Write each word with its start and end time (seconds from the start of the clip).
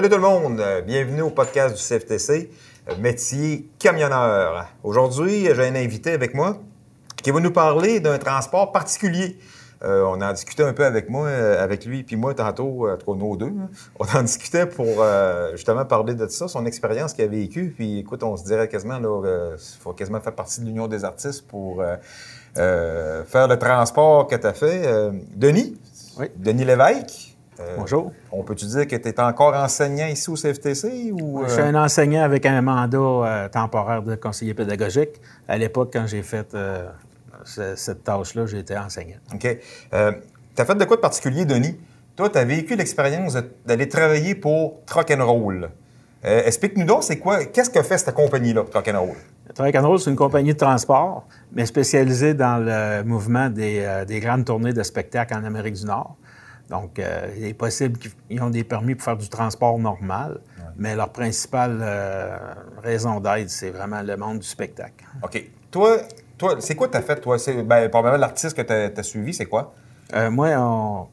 Salut 0.00 0.08
tout 0.12 0.16
le 0.16 0.22
monde, 0.22 0.64
bienvenue 0.86 1.20
au 1.20 1.28
podcast 1.28 1.76
du 1.76 1.82
CFTC, 1.82 2.50
euh, 2.88 2.96
métier 3.02 3.68
camionneur. 3.78 4.66
Aujourd'hui, 4.82 5.44
j'ai 5.44 5.62
un 5.68 5.74
invité 5.74 6.12
avec 6.12 6.32
moi 6.32 6.56
qui 7.22 7.30
va 7.30 7.38
nous 7.38 7.50
parler 7.50 8.00
d'un 8.00 8.16
transport 8.16 8.72
particulier. 8.72 9.36
Euh, 9.82 10.02
on 10.06 10.22
en 10.22 10.32
discutait 10.32 10.62
un 10.62 10.72
peu 10.72 10.86
avec 10.86 11.10
moi, 11.10 11.26
euh, 11.26 11.62
avec 11.62 11.84
lui, 11.84 12.02
puis 12.02 12.16
moi 12.16 12.32
tantôt, 12.32 12.88
en 12.88 12.96
tout 12.96 13.12
cas 13.12 13.18
nos 13.18 13.36
deux. 13.36 13.48
hein. 13.48 13.68
On 13.98 14.06
en 14.06 14.22
discutait 14.22 14.64
pour 14.64 15.02
euh, 15.02 15.50
justement 15.52 15.84
parler 15.84 16.14
de 16.14 16.26
ça, 16.28 16.48
son 16.48 16.64
expérience 16.64 17.12
qu'il 17.12 17.26
a 17.26 17.28
vécue. 17.28 17.74
Puis 17.76 17.98
écoute, 17.98 18.22
on 18.22 18.38
se 18.38 18.44
dirait 18.44 18.68
quasiment, 18.68 18.98
là, 19.00 19.50
il 19.52 19.82
faut 19.82 19.92
quasiment 19.92 20.22
faire 20.22 20.34
partie 20.34 20.62
de 20.62 20.64
l'Union 20.64 20.88
des 20.88 21.04
artistes 21.04 21.46
pour 21.46 21.82
faire 22.54 23.48
le 23.48 23.56
transport 23.58 24.28
que 24.28 24.36
tu 24.36 24.46
as 24.46 24.54
fait. 24.54 25.10
Denis, 25.36 25.78
Oui. 26.18 26.28
Denis 26.38 26.64
Lévesque? 26.64 27.29
Euh, 27.60 27.76
Bonjour. 27.78 28.12
on 28.32 28.42
peut-tu 28.42 28.66
dire 28.66 28.86
que 28.86 28.96
tu 28.96 29.08
es 29.08 29.20
encore 29.20 29.54
enseignant 29.54 30.06
ici 30.06 30.30
au 30.30 30.34
CFTC 30.34 31.12
ou. 31.12 31.40
Je 31.40 31.44
euh, 31.44 31.48
suis 31.48 31.62
un 31.62 31.74
enseignant 31.74 32.22
avec 32.22 32.46
un 32.46 32.60
mandat 32.62 32.98
euh, 32.98 33.48
temporaire 33.48 34.02
de 34.02 34.14
conseiller 34.14 34.54
pédagogique. 34.54 35.20
À 35.48 35.58
l'époque, 35.58 35.90
quand 35.92 36.06
j'ai 36.06 36.22
fait 36.22 36.56
ce- 37.44 37.74
cette 37.76 38.04
tâche-là, 38.04 38.46
j'étais 38.46 38.76
enseignant. 38.76 39.16
OK. 39.34 39.58
Tu 39.90 40.62
as 40.62 40.64
fait 40.64 40.74
de 40.74 40.84
quoi 40.84 40.96
de 40.96 41.00
particulier, 41.02 41.44
Denis? 41.44 41.78
Toi, 42.16 42.28
tu 42.28 42.38
as 42.38 42.44
vécu 42.44 42.76
l'expérience 42.76 43.36
d'aller 43.64 43.88
travailler 43.88 44.34
pour 44.34 44.80
Truck 44.84 45.10
and 45.10 45.24
Roll. 45.24 45.70
Explique-nous 46.22 46.84
donc, 46.84 47.02
c'est 47.02 47.18
quoi, 47.18 47.44
qu'est-ce 47.46 47.70
que 47.70 47.82
fait 47.82 47.96
cette 47.96 48.14
compagnie-là, 48.14 48.64
Truck 48.70 48.88
and 48.88 49.00
Roll? 49.00 49.16
Truck 49.54 49.74
and 49.74 49.86
Roll, 49.88 49.98
c'est 49.98 50.10
une 50.10 50.16
compagnie 50.16 50.52
de 50.52 50.58
transport, 50.58 51.26
mais 51.52 51.64
spécialisée 51.64 52.34
dans 52.34 52.58
le 52.58 53.02
mouvement 53.04 53.48
des, 53.48 54.04
des 54.06 54.20
grandes 54.20 54.44
tournées 54.44 54.74
de 54.74 54.82
spectacles 54.82 55.32
en 55.34 55.44
Amérique 55.44 55.74
du 55.74 55.86
Nord. 55.86 56.16
Donc, 56.70 56.98
euh, 56.98 57.26
il 57.36 57.46
est 57.46 57.54
possible 57.54 57.98
qu'ils 57.98 58.40
ont 58.40 58.48
des 58.48 58.62
permis 58.62 58.94
pour 58.94 59.04
faire 59.04 59.16
du 59.16 59.28
transport 59.28 59.76
normal, 59.78 60.40
mais 60.76 60.94
leur 60.94 61.10
principale 61.10 61.78
euh, 61.82 62.38
raison 62.82 63.20
d'être, 63.20 63.50
c'est 63.50 63.70
vraiment 63.70 64.00
le 64.02 64.16
monde 64.16 64.38
du 64.38 64.46
spectacle. 64.46 65.04
OK. 65.22 65.44
Toi, 65.70 65.98
toi 66.38 66.56
c'est 66.60 66.76
quoi 66.76 66.88
tu 66.88 66.96
as 66.96 67.02
fait, 67.02 67.16
toi? 67.16 67.36
Ben, 67.64 67.88
probablement 67.90 68.20
l'artiste 68.20 68.56
que 68.56 68.62
tu 68.62 68.72
as, 68.72 69.02
suivi, 69.02 69.34
c'est 69.34 69.46
quoi? 69.46 69.74
Euh, 70.14 70.30
moi, 70.30 70.48
on 70.56 71.06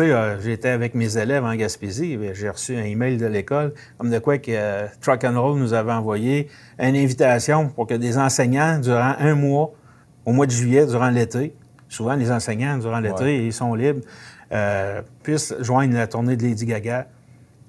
euh, 0.00 0.38
j'étais 0.40 0.68
avec 0.68 0.94
mes 0.94 1.18
élèves 1.18 1.44
en 1.44 1.54
Gaspésie. 1.54 2.14
et 2.14 2.34
J'ai 2.34 2.48
reçu 2.48 2.76
un 2.76 2.84
email 2.84 3.16
de 3.16 3.26
l'école, 3.26 3.74
comme 3.98 4.10
de 4.10 4.18
quoi 4.18 4.38
que 4.38 4.86
Truck 5.00 5.24
and 5.24 5.40
Roll 5.40 5.58
nous 5.58 5.74
avait 5.74 5.92
envoyé 5.92 6.48
une 6.78 6.96
invitation 6.96 7.68
pour 7.68 7.86
que 7.86 7.94
des 7.94 8.16
enseignants, 8.16 8.78
durant 8.78 9.14
un 9.18 9.34
mois, 9.34 9.72
au 10.24 10.32
mois 10.32 10.46
de 10.46 10.52
juillet, 10.52 10.86
durant 10.86 11.10
l'été, 11.10 11.54
souvent 11.88 12.14
les 12.14 12.30
enseignants, 12.30 12.78
durant 12.78 13.00
l'été, 13.00 13.24
Ouais. 13.24 13.44
ils 13.46 13.52
sont 13.52 13.74
libres, 13.74 14.00
euh, 14.52 15.02
puissent 15.22 15.54
joindre 15.60 15.94
la 15.94 16.06
tournée 16.06 16.36
de 16.36 16.42
Lady 16.42 16.66
Gaga. 16.66 17.06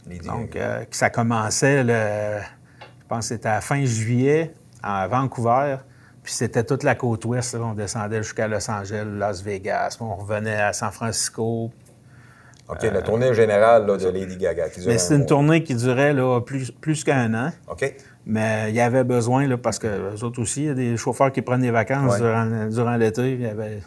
Les 0.08 0.19
Donc, 0.19 0.55
euh, 0.55 0.85
que 0.85 0.95
ça 0.95 1.09
commençait, 1.09 1.83
le, 1.83 2.39
je 2.80 3.05
pense 3.08 3.30
que 3.30 3.35
c'était 3.35 3.49
à 3.49 3.55
la 3.55 3.61
fin 3.61 3.83
juillet, 3.85 4.53
à 4.81 5.07
Vancouver. 5.07 5.77
Puis 6.23 6.33
c'était 6.33 6.63
toute 6.63 6.83
la 6.83 6.95
côte 6.95 7.25
ouest. 7.25 7.53
là. 7.53 7.61
On 7.63 7.73
descendait 7.73 8.23
jusqu'à 8.23 8.47
Los 8.47 8.69
Angeles, 8.69 9.05
Las 9.17 9.41
Vegas. 9.44 9.97
on 10.00 10.16
revenait 10.16 10.59
à 10.61 10.73
San 10.73 10.91
Francisco. 10.91 11.72
OK, 12.67 12.83
la 12.83 13.02
tournée 13.02 13.33
générale 13.33 13.88
là, 13.88 13.97
de 13.97 14.09
Lady 14.09 14.38
Gaga. 14.38 14.69
qui 14.69 14.85
Mais 14.85 14.94
un 14.95 14.97
c'était 15.00 15.16
une 15.16 15.19
mois. 15.22 15.27
tournée 15.27 15.63
qui 15.63 15.73
durait 15.73 16.13
là, 16.13 16.39
plus, 16.41 16.69
plus 16.72 17.03
qu'un 17.03 17.33
an. 17.33 17.52
OK. 17.67 17.95
Mais 18.27 18.66
il 18.69 18.75
y 18.75 18.80
avait 18.81 19.03
besoin, 19.03 19.47
là, 19.47 19.57
parce 19.57 19.80
que 19.80 19.88
eux 19.88 20.23
autres 20.23 20.39
aussi, 20.39 20.61
il 20.63 20.67
y 20.67 20.69
a 20.69 20.73
des 20.75 20.95
chauffeurs 20.97 21.31
qui 21.31 21.41
prennent 21.41 21.61
des 21.61 21.72
vacances 21.72 22.13
Ouais. 22.13 22.19
durant, 22.19 22.67
durant 22.67 22.95
l'été. 22.95 23.31
Il 23.33 23.41
y 23.41 23.47
avait 23.47 23.81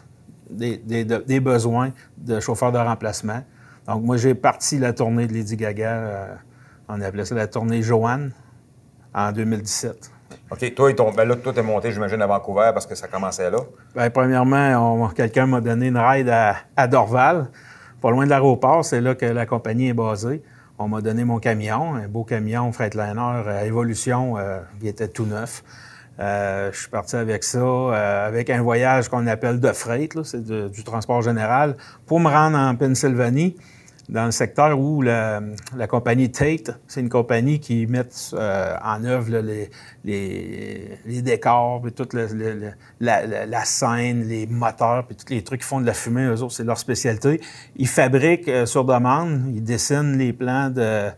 des, 0.53 0.77
des- 0.77 1.05
de- 1.05 1.23
des 1.25 1.39
besoins 1.39 1.91
de 2.17 2.39
chauffeurs 2.39 2.71
de 2.71 2.77
remplacement. 2.77 3.41
Donc, 3.87 4.03
moi, 4.03 4.17
j'ai 4.17 4.33
parti 4.35 4.79
la 4.79 4.93
tournée 4.93 5.27
de 5.27 5.33
Lady 5.33 5.57
Gaga. 5.57 5.89
euh, 5.91 6.35
on 6.87 7.01
appelait 7.01 7.25
ça 7.25 7.35
la 7.35 7.47
tournée 7.47 7.81
Joanne 7.81 8.31
en 9.13 9.31
2017. 9.31 10.11
OK. 10.51 10.75
Toi, 10.75 10.93
t'ont- 10.93 11.11
ben 11.11 11.27
là, 11.27 11.35
toi, 11.35 11.53
t'es 11.53 11.61
monté, 11.63 11.91
j'imagine, 11.91 12.21
à 12.21 12.27
Vancouver 12.27 12.71
parce 12.73 12.85
que 12.85 12.95
ça 12.95 13.07
commençait 13.07 13.49
là. 13.51 13.59
Bien, 13.95 14.09
premièrement, 14.09 15.09
quelqu'un 15.09 15.45
m'a 15.47 15.61
donné 15.61 15.87
une 15.87 15.97
ride 15.97 16.29
à, 16.29 16.55
à 16.75 16.87
Dorval, 16.87 17.47
pas 18.01 18.11
loin 18.11 18.25
de 18.25 18.29
l'aéroport. 18.29 18.83
C'est 18.85 19.01
là 19.01 19.15
que 19.15 19.25
la 19.25 19.45
compagnie 19.45 19.89
est 19.89 19.93
basée. 19.93 20.41
On 20.79 20.87
m'a 20.87 21.01
donné 21.01 21.23
mon 21.23 21.39
camion, 21.39 21.95
un 21.95 22.07
beau 22.07 22.23
camion 22.23 22.71
Freightliner 22.71 23.43
euh, 23.47 23.61
Evolution, 23.65 24.37
euh, 24.37 24.59
qui 24.79 24.87
était 24.87 25.07
tout 25.07 25.25
neuf. 25.25 25.63
Euh, 26.19 26.71
je 26.71 26.79
suis 26.79 26.89
parti 26.89 27.15
avec 27.15 27.43
ça, 27.43 27.57
euh, 27.57 28.27
avec 28.27 28.49
un 28.49 28.61
voyage 28.61 29.09
qu'on 29.09 29.25
appelle 29.25 29.59
de 29.59 29.71
freight, 29.71 30.21
c'est 30.23 30.45
du 30.45 30.83
transport 30.83 31.21
général, 31.21 31.75
pour 32.05 32.19
me 32.19 32.29
rendre 32.29 32.57
en 32.57 32.75
Pennsylvanie, 32.75 33.55
dans 34.09 34.25
le 34.25 34.31
secteur 34.31 34.77
où 34.77 35.01
la, 35.01 35.41
compagnie 35.87 36.29
Tate, 36.29 36.77
c'est 36.87 36.99
une 36.99 37.09
compagnie 37.09 37.59
qui 37.59 37.87
met 37.87 38.03
euh, 38.33 38.75
en 38.83 39.03
œuvre 39.05 39.29
les, 40.03 41.21
décors, 41.21 41.81
puis 41.81 41.93
toute 41.93 42.13
la, 42.13 43.65
scène, 43.65 44.27
les 44.27 44.45
moteurs, 44.45 45.07
puis 45.07 45.15
tous 45.15 45.33
les 45.33 45.41
trucs 45.41 45.61
qui 45.61 45.67
font 45.67 45.81
de 45.81 45.85
la 45.85 45.93
fumée, 45.93 46.25
eux 46.25 46.43
autres, 46.43 46.53
c'est 46.53 46.65
leur 46.65 46.77
spécialité. 46.77 47.41
Ils 47.77 47.87
fabriquent 47.87 48.67
sur 48.67 48.83
demande, 48.83 49.45
ils 49.55 49.63
dessinent 49.63 50.17
les 50.17 50.33
plans 50.33 50.69
de, 50.69 51.09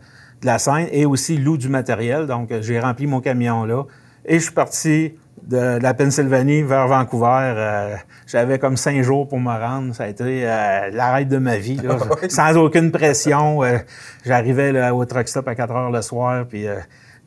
la 0.42 0.58
scène 0.58 0.86
et 0.92 1.04
aussi 1.06 1.36
louent 1.38 1.58
du 1.58 1.68
matériel. 1.68 2.26
Donc, 2.26 2.52
j'ai 2.60 2.78
rempli 2.78 3.06
mon 3.06 3.20
camion 3.20 3.64
là 3.64 3.84
et 4.26 4.38
je 4.38 4.44
suis 4.44 4.52
parti 4.52 5.14
de 5.42 5.78
la 5.80 5.94
Pennsylvanie 5.94 6.62
vers 6.62 6.88
Vancouver. 6.88 7.54
Euh, 7.56 7.96
J'avais 8.26 8.58
comme 8.58 8.76
cinq 8.76 9.02
jours 9.02 9.28
pour 9.28 9.38
me 9.38 9.50
rendre. 9.50 9.94
Ça 9.94 10.04
a 10.04 10.08
été 10.08 10.42
euh, 10.44 10.90
l'arrêt 10.92 11.24
de 11.24 11.38
ma 11.38 11.56
vie, 11.56 11.76
là, 11.76 11.96
sans 12.28 12.56
aucune 12.56 12.90
pression. 12.90 13.62
Euh, 13.62 13.78
J'arrivais 14.24 14.72
là, 14.72 14.94
au 14.94 15.04
truck 15.04 15.28
stop 15.28 15.46
à 15.46 15.54
4 15.54 15.72
heures 15.72 15.90
le 15.90 16.02
soir, 16.02 16.44
puis 16.48 16.66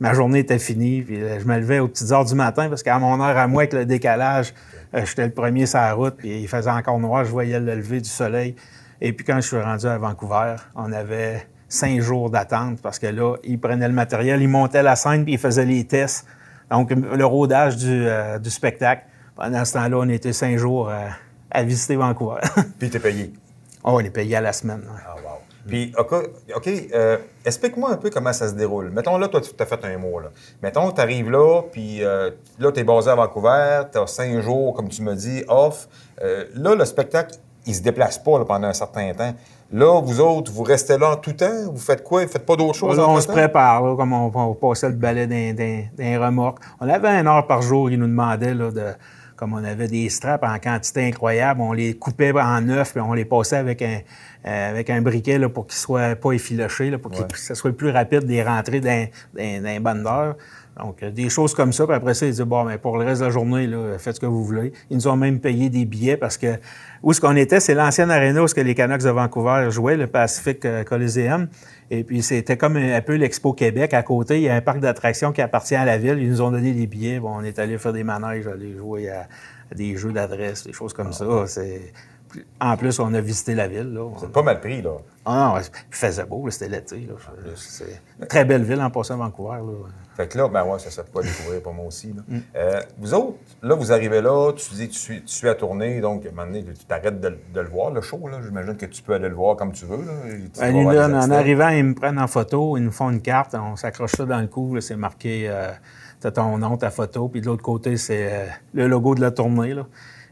ma 0.00 0.12
journée 0.12 0.40
était 0.40 0.58
finie. 0.58 1.00
Puis 1.00 1.18
je 1.18 1.46
me 1.46 1.56
levais 1.58 1.78
aux 1.78 1.88
petites 1.88 2.12
heures 2.12 2.26
du 2.26 2.34
matin 2.34 2.68
parce 2.68 2.82
qu'à 2.82 2.98
mon 2.98 3.20
heure 3.22 3.36
à 3.36 3.46
moi, 3.46 3.62
avec 3.62 3.72
le 3.72 3.86
décalage, 3.86 4.52
j'étais 4.92 5.24
le 5.24 5.32
premier 5.32 5.64
sur 5.64 5.78
la 5.78 5.94
route, 5.94 6.16
puis 6.18 6.42
il 6.42 6.48
faisait 6.48 6.70
encore 6.70 6.98
noir. 6.98 7.24
Je 7.24 7.30
voyais 7.30 7.58
le 7.58 7.74
lever 7.74 8.00
du 8.00 8.10
soleil. 8.10 8.54
Et 9.00 9.14
puis 9.14 9.24
quand 9.24 9.36
je 9.36 9.46
suis 9.46 9.60
rendu 9.60 9.86
à 9.86 9.96
Vancouver, 9.96 10.56
on 10.74 10.92
avait 10.92 11.46
cinq 11.70 12.00
jours 12.02 12.28
d'attente 12.28 12.82
parce 12.82 12.98
que 12.98 13.06
là, 13.06 13.36
ils 13.44 13.58
prenaient 13.58 13.88
le 13.88 13.94
matériel, 13.94 14.42
ils 14.42 14.48
montaient 14.48 14.82
la 14.82 14.96
scène, 14.96 15.24
puis 15.24 15.34
ils 15.34 15.38
faisaient 15.38 15.64
les 15.64 15.84
tests. 15.84 16.26
Donc, 16.70 16.90
le 16.90 17.24
rodage 17.26 17.76
du, 17.76 18.06
euh, 18.06 18.38
du 18.38 18.50
spectacle. 18.50 19.04
Pendant 19.36 19.64
ce 19.64 19.72
temps-là, 19.74 19.96
on 19.98 20.08
était 20.08 20.32
cinq 20.32 20.56
jours 20.58 20.88
euh, 20.88 21.08
à 21.50 21.62
visiter 21.62 21.96
Vancouver. 21.96 22.40
Puis 22.78 22.90
t'es 22.90 22.98
payé. 22.98 23.32
oh, 23.84 23.92
on 23.94 24.00
est 24.00 24.10
payé 24.10 24.36
à 24.36 24.40
la 24.40 24.52
semaine. 24.52 24.80
ouais. 24.80 25.00
Ah, 25.06 25.14
wow. 25.16 25.38
Puis, 25.66 25.92
OK, 25.96 26.68
euh, 26.94 27.18
explique-moi 27.44 27.92
un 27.92 27.96
peu 27.96 28.10
comment 28.10 28.32
ça 28.32 28.48
se 28.48 28.54
déroule. 28.54 28.90
Mettons, 28.90 29.18
là, 29.18 29.28
toi, 29.28 29.40
tu 29.40 29.50
as 29.58 29.66
fait 29.66 29.84
un 29.84 29.98
mois. 29.98 30.22
Là. 30.22 30.28
Mettons, 30.62 30.90
tu 30.90 31.00
arrives 31.00 31.30
là, 31.30 31.62
puis 31.70 32.02
euh, 32.02 32.30
là, 32.58 32.72
tu 32.72 32.80
es 32.80 32.84
basé 32.84 33.10
à 33.10 33.14
Vancouver, 33.14 33.82
tu 33.92 33.98
as 33.98 34.06
cinq 34.06 34.40
jours, 34.40 34.74
comme 34.74 34.88
tu 34.88 35.02
me 35.02 35.14
dis, 35.14 35.44
off. 35.48 35.88
Euh, 36.22 36.46
là, 36.54 36.74
le 36.74 36.84
spectacle, 36.84 37.36
il 37.66 37.74
se 37.74 37.82
déplace 37.82 38.18
pas 38.18 38.38
là, 38.38 38.44
pendant 38.44 38.68
un 38.68 38.72
certain 38.72 39.12
temps. 39.12 39.34
Là, 39.72 40.00
vous 40.00 40.20
autres, 40.20 40.50
vous 40.50 40.64
restez 40.64 40.98
là 40.98 41.12
en 41.12 41.16
tout 41.16 41.32
temps? 41.32 41.70
Vous 41.72 41.78
faites 41.78 42.02
quoi? 42.02 42.24
Vous 42.24 42.30
faites 42.32 42.44
pas 42.44 42.56
d'autres 42.56 42.74
choses 42.74 42.96
Là, 42.96 43.08
on 43.08 43.20
se 43.20 43.28
prépare, 43.28 43.82
là, 43.82 43.94
comme 43.96 44.12
on, 44.12 44.32
on 44.34 44.54
passait 44.54 44.88
le 44.88 44.96
balai 44.96 45.26
d'un, 45.28 46.20
remorque. 46.20 46.58
On 46.80 46.88
avait 46.88 47.08
une 47.08 47.28
heure 47.28 47.46
par 47.46 47.62
jour, 47.62 47.88
ils 47.90 47.98
nous 47.98 48.08
demandaient, 48.08 48.54
là, 48.54 48.72
de, 48.72 48.86
comme 49.36 49.52
on 49.52 49.62
avait 49.64 49.86
des 49.86 50.08
straps 50.10 50.44
en 50.44 50.58
quantité 50.58 51.06
incroyable, 51.06 51.60
on 51.60 51.72
les 51.72 51.94
coupait 51.94 52.32
en 52.32 52.60
neuf, 52.62 52.92
puis 52.92 53.00
on 53.00 53.12
les 53.12 53.24
passait 53.24 53.56
avec 53.56 53.80
un, 53.82 54.00
euh, 54.46 54.70
avec 54.70 54.90
un 54.90 55.00
briquet 55.02 55.38
là, 55.38 55.48
pour 55.48 55.66
qu'ils 55.68 55.78
soient 55.78 56.16
pas 56.16 56.32
effilochés, 56.32 56.90
là, 56.90 56.98
pour 56.98 57.12
Ouais. 57.12 57.26
que 57.30 57.38
ça 57.38 57.54
soit 57.54 57.72
plus 57.72 57.90
rapide 57.90 58.24
des 58.24 58.42
rentrées 58.42 58.80
d'un 58.80 59.80
bandeur. 59.80 60.34
Donc, 60.82 61.02
euh, 61.02 61.10
des 61.10 61.28
choses 61.28 61.54
comme 61.54 61.72
ça. 61.72 61.86
Puis 61.86 61.94
après 61.94 62.14
ça, 62.14 62.26
ils 62.26 62.30
disaient, 62.30 62.44
bon, 62.44 62.64
mais 62.64 62.78
pour 62.78 62.98
le 62.98 63.04
reste 63.04 63.20
de 63.20 63.26
la 63.26 63.30
journée, 63.30 63.66
là, 63.66 63.98
faites 63.98 64.16
ce 64.16 64.20
que 64.20 64.26
vous 64.26 64.44
voulez. 64.44 64.72
Ils 64.90 64.96
nous 64.96 65.08
ont 65.08 65.16
même 65.16 65.40
payé 65.40 65.68
des 65.68 65.84
billets 65.84 66.16
parce 66.16 66.36
que 66.36 66.58
où 67.02 67.12
ce 67.12 67.20
qu'on 67.20 67.36
était, 67.36 67.60
c'est 67.60 67.74
l'ancienne 67.74 68.10
aréna 68.10 68.42
où 68.42 68.48
ce 68.48 68.54
que 68.54 68.60
les 68.60 68.74
Canucks 68.74 69.02
de 69.02 69.10
Vancouver 69.10 69.68
jouaient, 69.70 69.96
le 69.96 70.06
Pacific 70.06 70.64
euh, 70.64 70.84
Coliseum. 70.84 71.48
Et 71.90 72.04
puis, 72.04 72.22
c'était 72.22 72.56
comme 72.56 72.76
un, 72.76 73.00
peu 73.00 73.14
l'Expo 73.14 73.52
Québec. 73.52 73.94
À 73.94 74.02
côté, 74.02 74.36
il 74.36 74.42
y 74.42 74.48
a 74.48 74.54
un 74.54 74.60
parc 74.60 74.80
d'attractions 74.80 75.32
qui 75.32 75.42
appartient 75.42 75.74
à 75.74 75.84
la 75.84 75.98
ville. 75.98 76.18
Ils 76.18 76.30
nous 76.30 76.40
ont 76.40 76.50
donné 76.50 76.72
des 76.72 76.86
billets. 76.86 77.18
Bon, 77.18 77.36
on 77.36 77.42
est 77.42 77.58
allé 77.58 77.78
faire 77.78 77.92
des 77.92 78.04
manèges, 78.04 78.46
aller 78.46 78.76
jouer 78.76 79.10
à, 79.10 79.28
à 79.70 79.74
des 79.74 79.96
jeux 79.96 80.12
d'adresse, 80.12 80.64
des 80.64 80.72
choses 80.72 80.92
comme 80.92 81.12
ça. 81.12 81.26
C'est... 81.46 81.92
En 82.60 82.76
plus, 82.76 82.98
on 83.00 83.12
a 83.14 83.20
visité 83.20 83.54
la 83.54 83.68
ville. 83.68 83.92
Là. 83.92 84.08
C'est 84.20 84.30
pas 84.30 84.42
mal 84.42 84.60
pris, 84.60 84.82
là. 84.82 84.90
Ah 85.24 85.52
non, 85.54 85.60
il 85.60 85.94
faisait 85.94 86.24
beau, 86.24 86.48
c'était 86.50 86.68
l'été. 86.68 87.06
là. 87.08 87.14
C'est 87.56 87.84
une 88.20 88.26
très 88.26 88.44
belle 88.44 88.62
ville 88.62 88.80
en 88.80 88.90
passant 88.90 89.14
à 89.14 89.16
Vancouver. 89.18 89.58
Là. 89.58 89.88
Fait 90.16 90.28
que 90.28 90.38
là, 90.38 90.48
ben 90.48 90.64
ouais, 90.64 90.78
ça, 90.78 91.02
peut 91.02 91.10
pas 91.12 91.22
découvrir 91.22 91.62
pour 91.62 91.72
moi 91.72 91.86
aussi. 91.86 92.12
Là. 92.12 92.22
Euh, 92.56 92.80
vous 92.98 93.14
autres, 93.14 93.34
là, 93.62 93.74
vous 93.74 93.92
arrivez 93.92 94.20
là, 94.20 94.52
tu 94.52 94.74
dis 94.74 94.88
que 94.88 94.92
tu 94.92 94.98
suis, 94.98 95.22
tu 95.22 95.34
suis 95.34 95.48
à 95.48 95.54
tourner, 95.54 96.00
donc 96.00 96.24
à 96.24 96.28
un 96.28 96.32
moment 96.32 96.46
donné, 96.46 96.64
tu 96.64 96.84
t'arrêtes 96.84 97.20
de, 97.20 97.38
de 97.54 97.60
le 97.60 97.68
voir, 97.68 97.90
le 97.90 98.00
show. 98.00 98.28
là. 98.28 98.38
J'imagine 98.44 98.76
que 98.76 98.86
tu 98.86 99.02
peux 99.02 99.14
aller 99.14 99.28
le 99.28 99.34
voir 99.34 99.56
comme 99.56 99.72
tu 99.72 99.84
veux. 99.86 100.04
Là. 100.04 100.12
Tu 100.52 100.60
Ben, 100.60 101.14
en 101.14 101.30
arrivant, 101.30 101.68
ils 101.68 101.84
me 101.84 101.94
prennent 101.94 102.18
en 102.18 102.26
photo, 102.28 102.76
ils 102.76 102.82
nous 102.84 102.92
font 102.92 103.10
une 103.10 103.22
carte, 103.22 103.54
on 103.54 103.76
s'accroche 103.76 104.12
ça 104.12 104.24
dans 104.24 104.40
le 104.40 104.46
cou, 104.46 104.74
là, 104.74 104.80
c'est 104.80 104.96
marqué, 104.96 105.46
euh, 105.48 105.70
t'as 106.20 106.30
ton 106.30 106.58
nom, 106.58 106.76
ta 106.76 106.90
photo, 106.90 107.28
puis 107.28 107.40
de 107.40 107.46
l'autre 107.46 107.62
côté, 107.62 107.96
c'est 107.96 108.32
euh, 108.32 108.46
le 108.74 108.88
logo 108.88 109.14
de 109.14 109.20
la 109.20 109.30
tournée. 109.30 109.74
Là. 109.74 109.86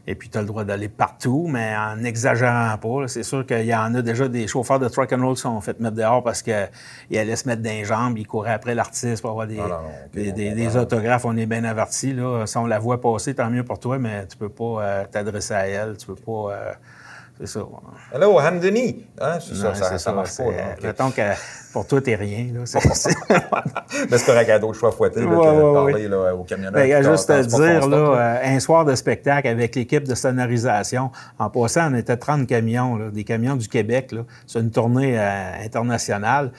Et 0.09 0.15
puis, 0.15 0.27
tu 0.27 0.39
as 0.39 0.41
le 0.41 0.47
droit 0.47 0.63
d'aller 0.63 0.89
partout, 0.89 1.45
mais 1.47 1.75
en 1.77 1.95
n'exagérant 1.97 2.75
pas. 2.79 3.07
C'est 3.07 3.21
sûr 3.21 3.45
qu'il 3.45 3.65
y 3.65 3.75
en 3.75 3.93
a 3.93 4.01
déjà 4.01 4.27
des 4.27 4.47
chauffeurs 4.47 4.79
de 4.79 4.89
truck 4.89 5.13
and 5.13 5.23
roll 5.23 5.35
qui 5.35 5.41
sont 5.41 5.61
fait 5.61 5.79
mettre 5.79 5.97
dehors 5.97 6.23
parce 6.23 6.41
qu'ils 6.41 6.67
allaient 7.15 7.35
se 7.35 7.47
mettre 7.47 7.61
dans 7.61 7.69
les 7.69 7.85
jambes, 7.85 8.17
ils 8.17 8.25
couraient 8.25 8.53
après 8.53 8.73
l'artiste 8.73 9.21
pour 9.21 9.29
avoir 9.29 9.45
des, 9.45 10.31
des, 10.31 10.77
autographes. 10.77 11.25
On 11.25 11.37
est 11.37 11.45
bien 11.45 11.63
avertis. 11.63 12.13
Là. 12.13 12.47
Si 12.47 12.57
on 12.57 12.65
la 12.65 12.79
voit 12.79 12.99
passer, 12.99 13.35
tant 13.35 13.51
mieux 13.51 13.63
pour 13.63 13.79
toi, 13.79 13.99
mais 13.99 14.25
tu 14.25 14.35
peux 14.35 14.49
pas 14.49 14.81
euh, 14.81 15.05
t'adresser 15.11 15.53
à 15.53 15.67
elle. 15.67 15.95
Tu 15.95 16.07
peux 16.07 16.15
pas... 16.15 16.53
Euh, 16.53 16.73
c'est 17.39 17.47
ça. 17.47 17.61
Hello, 18.13 18.37
Hamdeni. 18.37 19.05
Hein? 19.21 19.39
C'est 19.39 19.55
ça, 19.55 19.73
ça, 19.73 19.97
ça, 19.97 20.11
marche 20.11 20.35
pas. 20.35 20.43
Mettons 20.83 21.09
que 21.09 21.21
pour 21.71 21.87
toi, 21.87 22.01
t'es 22.01 22.15
rien. 22.15 22.47
Là. 22.53 22.59
Mais 24.11 24.17
c'est 24.17 24.37
un 24.37 24.43
cadeau 24.43 24.71
de 24.71 24.75
choix 24.75 24.91
fouetté 24.91 25.23
ouais, 25.23 25.35
de 25.35 25.73
parler 25.73 26.07
là, 26.09 26.35
aux 26.35 26.43
camionneurs. 26.43 26.73
Ben, 26.73 27.03
juste 27.03 27.27
te 27.27 27.41
dire, 27.45 27.87
là, 27.87 27.97
euh, 27.97 28.55
un 28.55 28.59
soir 28.59 28.83
de 28.83 28.93
spectacle 28.93 29.47
avec 29.47 29.75
l'équipe 29.75 30.05
de 30.05 30.15
sonorisation, 30.15 31.11
en 31.37 31.49
passant, 31.49 31.91
on 31.91 31.95
était 31.95 32.17
30 32.17 32.45
camions, 32.45 32.97
là, 32.97 33.09
des 33.09 33.23
camions 33.23 33.55
du 33.55 33.69
Québec. 33.69 34.13
C'est 34.45 34.59
une 34.59 34.71
tournée 34.71 35.17
euh, 35.17 35.63
internationale. 35.63 36.51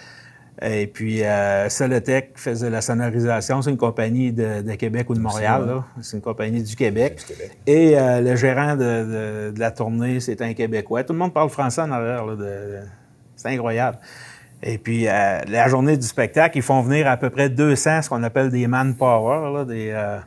Et 0.63 0.87
puis, 0.87 1.25
euh, 1.25 1.69
Solotech 1.69 2.33
faisait 2.35 2.69
la 2.69 2.81
sonorisation. 2.81 3.63
C'est 3.63 3.71
une 3.71 3.79
compagnie 3.79 4.33
de, 4.33 4.63
Québec 4.75 5.09
ou 5.09 5.15
de 5.15 5.21
Montréal. 5.21 5.83
C'est 6.03 6.17
une 6.17 6.23
compagnie 6.23 6.63
du 6.63 6.77
Québec. 6.77 7.25
Et 7.67 7.99
euh, 7.99 8.21
le 8.21 8.37
gérant 8.37 8.77
de, 8.77 9.53
la 9.57 9.71
tournée, 9.71 10.21
c'est 10.21 10.43
un 10.43 10.53
Québécois. 10.53 11.05
Tout 11.05 11.15
le 11.15 11.19
monde 11.19 11.33
parle 11.33 11.49
français 11.49 11.81
en 11.81 11.91
arrière. 11.91 12.25
c'est 13.37 13.49
incroyable. 13.49 13.99
Et 14.63 14.79
puis, 14.79 15.09
euh, 15.09 15.41
la 15.49 15.69
journée 15.69 15.97
du 15.97 16.07
spectacle, 16.07 16.59
ils 16.59 16.63
font 16.63 16.83
venir 16.83 17.09
à 17.09 17.17
peu 17.17 17.31
près 17.31 17.49
200, 17.49 18.03
ce 18.03 18.09
qu'on 18.09 18.23
appelle 18.23 18.51
des 18.51 18.67
manpower, 18.67 19.53
là, 19.55 19.65
des, 19.65 19.91
euh, 19.91 20.19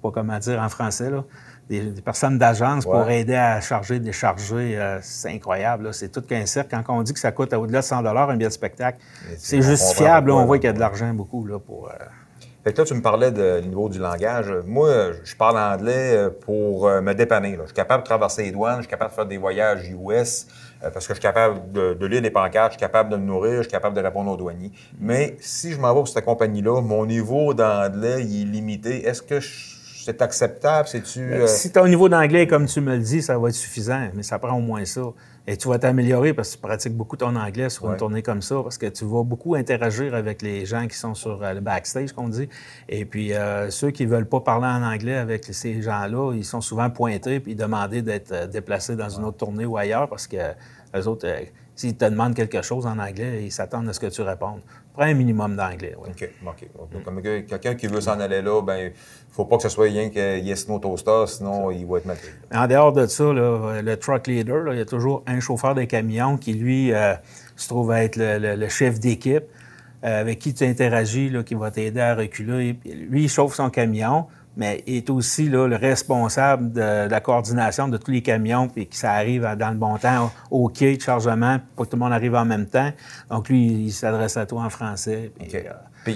pas 0.00 0.10
comment 0.12 0.38
dire 0.38 0.60
en 0.60 0.68
français, 0.68 1.10
là, 1.10 1.24
des, 1.70 2.02
personnes 2.02 2.36
d'agence 2.36 2.84
pour 2.84 3.08
aider 3.08 3.36
à 3.36 3.60
charger, 3.60 4.00
décharger. 4.00 4.76
Euh, 4.76 4.98
c'est 5.02 5.30
incroyable. 5.30 5.94
C'est 5.94 6.08
tout 6.08 6.22
qu'un 6.22 6.44
cercle. 6.46 6.76
Quand 6.84 6.98
on 6.98 7.02
dit 7.02 7.12
que 7.12 7.20
ça 7.20 7.32
coûte 7.32 7.52
au-delà 7.52 7.80
de 7.80 7.84
100 7.84 8.04
un 8.04 8.36
billet 8.36 8.48
de 8.48 8.52
spectacle, 8.52 8.98
c'est 9.38 9.62
justifiable. 9.62 10.30
on 10.32 10.44
voit 10.44 10.58
qu'il 10.58 10.66
y 10.66 10.70
a 10.70 10.72
de 10.72 10.80
l'argent 10.80 11.12
beaucoup 11.14 11.46
là, 11.46 11.58
pour. 11.58 11.88
Euh, 11.88 11.94
fait 12.64 12.74
que 12.74 12.78
là, 12.78 12.84
tu 12.84 12.92
me 12.92 13.00
parlais 13.00 13.30
du 13.30 13.68
niveau 13.68 13.88
du 13.88 13.98
langage. 13.98 14.52
Moi, 14.66 15.12
je 15.24 15.34
parle 15.34 15.58
anglais 15.58 16.14
euh, 16.14 16.28
pour 16.28 16.90
me 16.90 17.14
dépanner. 17.14 17.56
Je 17.58 17.66
suis 17.66 17.74
capable 17.74 18.02
de 18.02 18.06
traverser 18.08 18.42
les 18.42 18.50
douanes, 18.50 18.76
je 18.78 18.82
suis 18.82 18.90
capable 18.90 19.12
de 19.12 19.14
faire 19.14 19.26
des 19.26 19.38
voyages 19.38 19.88
US 19.88 20.46
parce 20.82 21.06
que 21.06 21.12
je 21.12 21.20
suis 21.20 21.22
capable 21.22 21.72
de, 21.72 22.06
lire 22.06 22.22
des 22.22 22.30
pancartes, 22.30 22.72
je 22.72 22.78
suis 22.78 22.80
capable 22.80 23.10
de 23.10 23.16
me 23.16 23.26
nourrir, 23.26 23.56
je 23.58 23.62
suis 23.62 23.70
capable 23.70 23.94
de 23.94 24.00
répondre 24.00 24.30
aux 24.30 24.36
douaniers. 24.36 24.72
Mais 24.98 25.36
si 25.38 25.72
je 25.72 25.78
m'en 25.78 25.88
vais 25.88 26.00
pour 26.00 26.08
cette 26.08 26.24
compagnie-là, 26.24 26.80
mon 26.80 27.04
niveau 27.04 27.52
d'anglais 27.52 28.22
est 28.22 28.44
limité. 28.46 29.06
Est-ce 29.06 29.20
que 29.20 29.40
je 29.40 29.79
c'est 30.04 30.22
acceptable? 30.22 30.88
C'est-tu. 30.88 31.20
Euh, 31.20 31.46
si 31.46 31.72
ton 31.72 31.86
niveau 31.86 32.08
d'anglais, 32.08 32.46
comme 32.46 32.66
tu 32.66 32.80
me 32.80 32.96
le 32.96 33.02
dis, 33.02 33.22
ça 33.22 33.38
va 33.38 33.48
être 33.48 33.54
suffisant, 33.54 34.08
mais 34.14 34.22
ça 34.22 34.38
prend 34.38 34.56
au 34.56 34.60
moins 34.60 34.84
ça. 34.84 35.02
Et 35.46 35.56
tu 35.56 35.68
vas 35.68 35.78
t'améliorer 35.78 36.32
parce 36.32 36.50
que 36.50 36.54
tu 36.56 36.60
pratiques 36.60 36.96
beaucoup 36.96 37.16
ton 37.16 37.34
anglais 37.34 37.70
sur 37.70 37.90
une 37.90 37.96
tournée 37.96 38.22
comme 38.22 38.42
ça, 38.42 38.62
parce 38.62 38.78
que 38.78 38.86
tu 38.86 39.04
vas 39.04 39.24
beaucoup 39.24 39.54
interagir 39.54 40.14
avec 40.14 40.42
les 40.42 40.64
gens 40.66 40.86
qui 40.86 40.96
sont 40.96 41.14
sur 41.14 41.42
euh, 41.42 41.54
le 41.54 41.60
backstage, 41.60 42.12
qu'on 42.12 42.28
dit. 42.28 42.48
Et 42.88 43.04
puis, 43.04 43.32
euh, 43.32 43.70
ceux 43.70 43.90
qui 43.90 44.06
ne 44.06 44.10
veulent 44.10 44.28
pas 44.28 44.40
parler 44.40 44.66
en 44.66 44.82
anglais 44.82 45.16
avec 45.16 45.44
ces 45.46 45.82
gens-là, 45.82 46.34
ils 46.34 46.44
sont 46.44 46.60
souvent 46.60 46.90
pointés 46.90 47.40
puis 47.40 47.54
demander 47.54 48.02
d'être 48.02 48.48
déplacés 48.48 48.96
dans 48.96 49.08
une 49.08 49.24
autre 49.24 49.38
tournée 49.38 49.66
ou 49.66 49.76
ailleurs 49.76 50.08
parce 50.08 50.26
que 50.26 50.36
les 50.94 51.06
autres, 51.06 51.26
s'ils 51.80 51.96
te 51.96 52.04
demandent 52.04 52.34
quelque 52.34 52.60
chose 52.60 52.84
en 52.84 52.98
anglais, 52.98 53.42
ils 53.42 53.50
s'attendent 53.50 53.88
à 53.88 53.94
ce 53.94 54.00
que 54.00 54.08
tu 54.08 54.20
répondes. 54.20 54.60
Prends 54.92 55.04
un 55.04 55.14
minimum 55.14 55.56
d'anglais. 55.56 55.94
OK. 55.96 56.28
OK. 56.46 57.02
Comme 57.04 57.22
quelqu'un 57.22 57.74
qui 57.74 57.86
veut 57.86 58.02
s'en 58.02 58.20
aller 58.20 58.42
là, 58.42 58.60
ben 58.60 58.92
faut 59.30 59.46
pas 59.46 59.56
que 59.56 59.62
ce 59.62 59.70
soit 59.70 59.86
rien 59.86 60.10
que 60.10 60.38
Yes 60.38 60.68
No 60.68 60.78
Toaster, 60.78 61.24
sinon 61.26 61.70
il 61.70 61.86
va 61.86 61.98
être 61.98 62.04
maté. 62.04 62.28
En 62.52 62.66
dehors 62.66 62.92
de 62.92 63.06
ça, 63.06 63.24
le 63.32 63.94
truck 63.96 64.26
leader, 64.26 64.74
il 64.74 64.78
y 64.78 64.82
a 64.82 64.84
toujours 64.84 65.22
un 65.26 65.40
chauffeur 65.40 65.74
de 65.74 65.84
camion 65.84 66.36
qui, 66.36 66.52
lui, 66.52 66.92
euh, 66.92 67.14
se 67.56 67.68
trouve 67.68 67.92
être 67.92 68.16
le, 68.18 68.68
chef 68.68 69.00
d'équipe 69.00 69.44
euh, 70.04 70.20
avec 70.20 70.38
qui 70.38 70.52
tu 70.52 70.64
interagis, 70.64 71.30
là, 71.30 71.42
qui 71.42 71.54
va 71.54 71.70
t'aider 71.70 72.00
à 72.00 72.14
reculer. 72.14 72.78
Lui, 72.84 73.24
il 73.24 73.28
chauffe 73.30 73.54
son 73.54 73.70
camion 73.70 74.26
mais 74.56 74.82
il 74.86 74.96
est 74.96 75.10
aussi 75.10 75.48
là, 75.48 75.66
le 75.66 75.76
responsable 75.76 76.72
de, 76.72 77.08
la 77.08 77.20
coordination 77.20 77.88
de 77.88 77.96
tous 77.96 78.10
les 78.10 78.22
camions, 78.22 78.68
puis 78.68 78.86
que 78.86 78.96
ça 78.96 79.12
arrive 79.12 79.42
dans 79.58 79.70
le 79.70 79.76
bon 79.76 79.96
temps 79.96 80.32
au 80.50 80.68
quai 80.68 80.96
de 80.96 81.02
chargement, 81.02 81.58
pour 81.76 81.86
que 81.86 81.90
tout 81.90 81.96
le 81.96 82.00
monde 82.00 82.12
arrive 82.12 82.34
en 82.34 82.44
même 82.44 82.66
temps. 82.66 82.90
Donc, 83.30 83.48
lui, 83.48 83.66
il 83.66 83.92
s'adresse 83.92 84.36
à 84.36 84.46
toi 84.46 84.64
en 84.64 84.70
français. 84.70 85.32
Euh, 85.54 85.72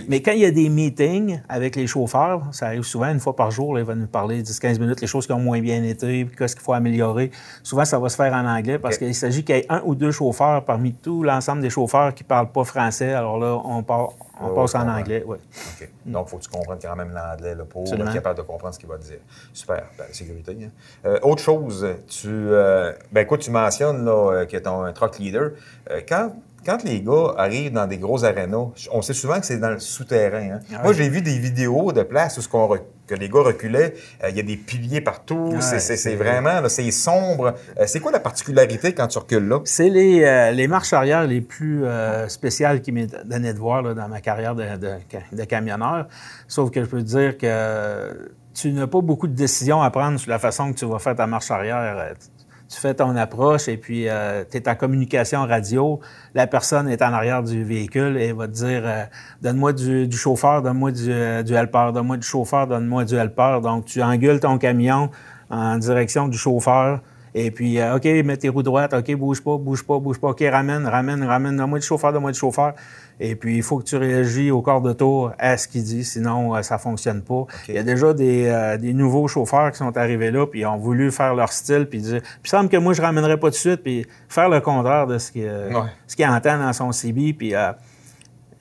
mais 0.09 0.23
quand 0.23 0.33
il 0.33 0.41
y 0.41 0.45
a 0.45 0.51
des 0.51 0.69
meetings 0.69 1.41
avec 1.49 1.77
les 1.77 1.87
chauffeurs, 1.87 2.43
ça 2.53 2.67
arrive 2.67 2.83
souvent, 2.83 3.11
une 3.11 3.21
fois 3.21 3.37
par 3.37 3.51
jour, 3.51 3.79
il 3.79 3.85
va 3.85 3.95
nous 3.95 4.07
parler 4.07 4.43
10-15 4.43 4.79
minutes, 4.79 5.01
les 5.01 5.07
choses 5.07 5.27
qui 5.27 5.33
ont 5.33 5.39
moins 5.39 5.61
bien 5.61 5.83
été, 5.83 6.27
qu'est-ce 6.37 6.55
qu'il 6.55 6.65
faut 6.65 6.73
améliorer. 6.73 7.31
Souvent, 7.63 7.85
ça 7.85 7.99
va 7.99 8.09
se 8.09 8.17
faire 8.17 8.33
en 8.33 8.47
anglais 8.47 8.79
parce 8.79 8.99
qu'il 8.99 9.15
s'agit 9.15 9.45
qu'il 9.45 9.57
y 9.57 9.59
ait 9.59 9.67
un 9.69 9.83
ou 9.85 9.95
deux 9.95 10.11
chauffeurs 10.11 10.65
parmi 10.65 10.95
tout 10.95 11.23
l'ensemble 11.23 11.61
des 11.61 11.71
chauffeurs 11.71 12.15
qui 12.15 12.25
ne 12.25 12.29
parlent 12.29 12.51
pas 12.51 12.65
français. 12.65 13.13
Alors 13.13 13.39
là, 13.39 13.61
on, 13.65 13.83
part, 13.83 14.11
on 14.41 14.55
passe 14.55 14.75
en 14.75 14.89
anglais. 14.89 15.25
OK. 15.27 15.89
Donc, 16.07 16.27
il 16.27 16.31
faut 16.31 16.37
que 16.39 16.43
tu 16.43 16.51
comprennes 16.51 16.79
quand 16.81 16.97
même 16.97 17.13
l'anglais 17.13 17.55
pour 17.69 17.85
être 17.93 18.13
capable 18.13 18.39
de 18.39 18.43
comprendre 18.43 18.75
ce 18.75 18.79
qu'il 18.79 18.89
va 18.89 18.99
dire. 18.99 19.19
Super. 19.53 19.85
Ben, 19.99 20.07
sécurité. 20.13 20.57
Hein. 20.63 20.71
Euh, 21.05 21.19
autre 21.23 21.43
chose, 21.43 21.87
tu, 22.07 22.29
euh, 22.29 22.93
ben, 23.13 23.23
écoute, 23.23 23.41
tu 23.41 23.51
mentionnes 23.51 24.05
là, 24.05 24.33
euh, 24.33 24.45
que 24.45 24.57
tu 24.57 24.63
es 24.63 24.67
un 24.67 24.93
truck 24.93 25.19
leader. 25.19 25.53
quand 26.09 26.33
quand 26.65 26.83
les 26.85 27.01
gars 27.01 27.35
arrivent 27.37 27.73
dans 27.73 27.87
des 27.87 27.99
gros 27.99 28.25
arénas, 28.25 28.69
on 28.93 29.03
sait 29.03 29.15
souvent 29.15 29.39
que 29.41 29.47
c'est 29.47 29.59
dans 29.59 29.71
le 29.71 29.81
souterrain. 29.81 30.55
Hein. 30.55 30.61
Ah 30.75 30.83
Moi, 30.83 30.93
j'ai 30.93 31.09
vu 31.09 31.23
des 31.23 31.39
vidéos 31.39 31.93
de 31.93 32.03
place 32.03 32.39
où 32.39 32.43
que 33.07 33.15
les 33.15 33.29
gars 33.29 33.43
reculaient. 33.43 33.95
Euh, 34.23 34.31
il 34.31 34.37
y 34.37 34.41
a 34.41 34.43
des 34.43 34.57
piliers 34.57 35.01
partout. 35.01 35.55
C'est 35.61 36.15
vraiment, 36.17 36.67
c'est 36.69 36.91
sombre. 36.91 37.55
Euh, 37.79 37.85
c'est 37.87 38.01
quoi 38.01 38.13
la 38.13 38.21
particularité 38.21 38.95
quand 38.95 39.09
tu 39.09 39.19
recules 39.19 39.47
là? 39.47 39.61
C'est 39.65 39.91
les, 39.91 40.25
euh, 40.25 40.51
les, 40.53 40.67
marches 40.69 40.93
arrière 40.93 41.27
les 41.27 41.41
plus 41.41 41.85
spéciales 42.29 42.81
qui 42.81 42.93
m'est 42.93 43.09
donné 43.27 43.53
de 43.53 43.59
voir 43.59 43.95
dans 43.95 44.09
ma 44.09 44.21
carrière 44.21 44.55
de, 44.55 44.65
de, 45.33 45.45
camionneur. 45.45 46.09
Sauf 46.49 46.71
que 46.71 46.83
je 46.83 46.89
peux 46.89 47.03
te 47.03 47.09
dire 47.09 47.37
que 47.37 48.33
tu 48.55 48.73
n'as 48.73 48.87
pas 48.87 49.01
beaucoup 49.01 49.27
de 49.27 49.35
décisions 49.35 49.83
à 49.83 49.91
prendre 49.91 50.19
sur 50.19 50.31
la 50.31 50.39
façon 50.39 50.73
que 50.73 50.79
tu 50.79 50.87
vas 50.87 50.99
faire 50.99 51.17
ta 51.17 51.27
marche 51.27 51.51
arrière 51.51 52.15
tu 52.75 52.81
fais 52.81 52.95
ton 52.95 53.15
approche 53.17 53.69
et 53.69 53.77
puis 53.77 54.09
euh, 54.09 54.45
tu 54.51 54.57
es 54.57 54.69
en 54.69 54.75
communication 54.75 55.47
radio. 55.47 56.01
La 56.35 56.47
personne 56.47 56.89
est 56.89 57.03
en 57.03 57.13
arrière 57.13 57.43
du 57.43 57.63
véhicule 57.63 58.17
et 58.17 58.33
va 58.33 58.49
te 58.49 58.53
dire 58.53 58.83
euh, 58.85 59.05
Donne-moi 59.43 59.73
du, 59.73 60.11
chauffeur, 60.13 60.61
donne-moi 60.63 60.91
du, 60.91 61.13
euh, 61.13 61.43
du 61.43 61.55
helper, 61.55 61.91
donne-moi 61.95 62.17
du 62.17 62.27
chauffeur, 62.27 62.67
donne-moi 62.67 63.05
du 63.05 63.15
helper. 63.15 63.61
Donc, 63.63 63.85
tu 63.85 64.03
engueules 64.03 64.41
ton 64.41 64.59
camion 64.59 65.11
en 65.51 65.79
direction 65.79 66.27
du 66.27 66.37
chauffeur. 66.37 67.01
Et 67.37 67.51
puis, 67.51 67.79
OK, 67.83 68.05
mets 68.05 68.37
tes 68.37 68.49
roues 68.49 68.63
droites, 68.63 68.95
OK, 68.95 69.13
bouge 69.17 69.43
pas, 69.43 69.59
bouge 69.59 69.85
pas, 69.85 69.99
bouge 69.99 70.21
pas, 70.21 70.29
OK, 70.29 70.45
ramène, 70.51 70.87
ramène, 70.87 71.25
ramène, 71.25 71.57
donne-moi 71.57 71.81
du 71.81 71.87
chauffeur, 71.87 72.13
donne-moi 72.13 72.31
du 72.31 72.39
chauffeur. 72.39 72.75
Et 73.21 73.37
puis, 73.37 73.57
il 73.57 73.63
faut 73.63 73.79
que 73.79 73.85
tu 73.85 73.97
réagis 73.97 74.51
au 74.51 74.61
corps 74.61 74.81
de 74.81 74.93
tour 74.93 75.33
à 75.39 75.57
ce 75.57 75.69
qu'il 75.69 75.85
dit, 75.85 76.05
sinon 76.05 76.55
euh, 76.55 76.63
ça 76.63 76.79
fonctionne 76.79 77.23
pas. 77.23 77.47
Il 77.69 77.75
y 77.75 77.79
a 77.79 77.83
déjà 77.83 78.13
des, 78.13 78.47
euh, 78.47 78.77
des, 78.77 78.93
nouveaux 78.93 79.29
chauffeurs 79.29 79.71
qui 79.71 79.79
sont 79.79 79.97
arrivés 79.97 80.31
là, 80.31 80.47
puis 80.47 80.61
ils 80.61 80.67
ont 80.67 80.77
voulu 80.77 81.13
faire 81.13 81.35
leur 81.35 81.53
style, 81.53 81.87
puis 81.87 82.01
dire, 82.01 82.21
puis 82.21 82.31
il 82.45 82.49
semble 82.49 82.69
que 82.69 82.77
moi, 82.77 82.93
je 82.93 83.03
ramènerais 83.03 83.39
pas 83.39 83.49
tout 83.49 83.55
de 83.55 83.57
suite, 83.57 83.83
puis 83.83 84.07
faire 84.29 84.49
le 84.49 84.61
contraire 84.61 85.07
de 85.07 85.19
ce 85.19 85.31
qu'il 85.31 85.45
ouais. 85.45 86.27
entend 86.27 86.59
dans 86.59 86.73
son 86.73 86.91
CB, 86.91 87.35
puis 87.35 87.55
euh, 87.55 87.73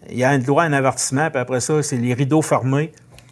il 0.09 0.17
y 0.17 0.23
a 0.23 0.29
un 0.29 0.37
droit 0.37 0.63
à 0.63 0.67
un 0.67 0.73
avertissement, 0.73 1.29
puis 1.31 1.39
après 1.39 1.59
ça, 1.59 1.81
c'est 1.81 1.97
les 1.97 2.13
rideaux 2.13 2.41
fermés. 2.41 2.91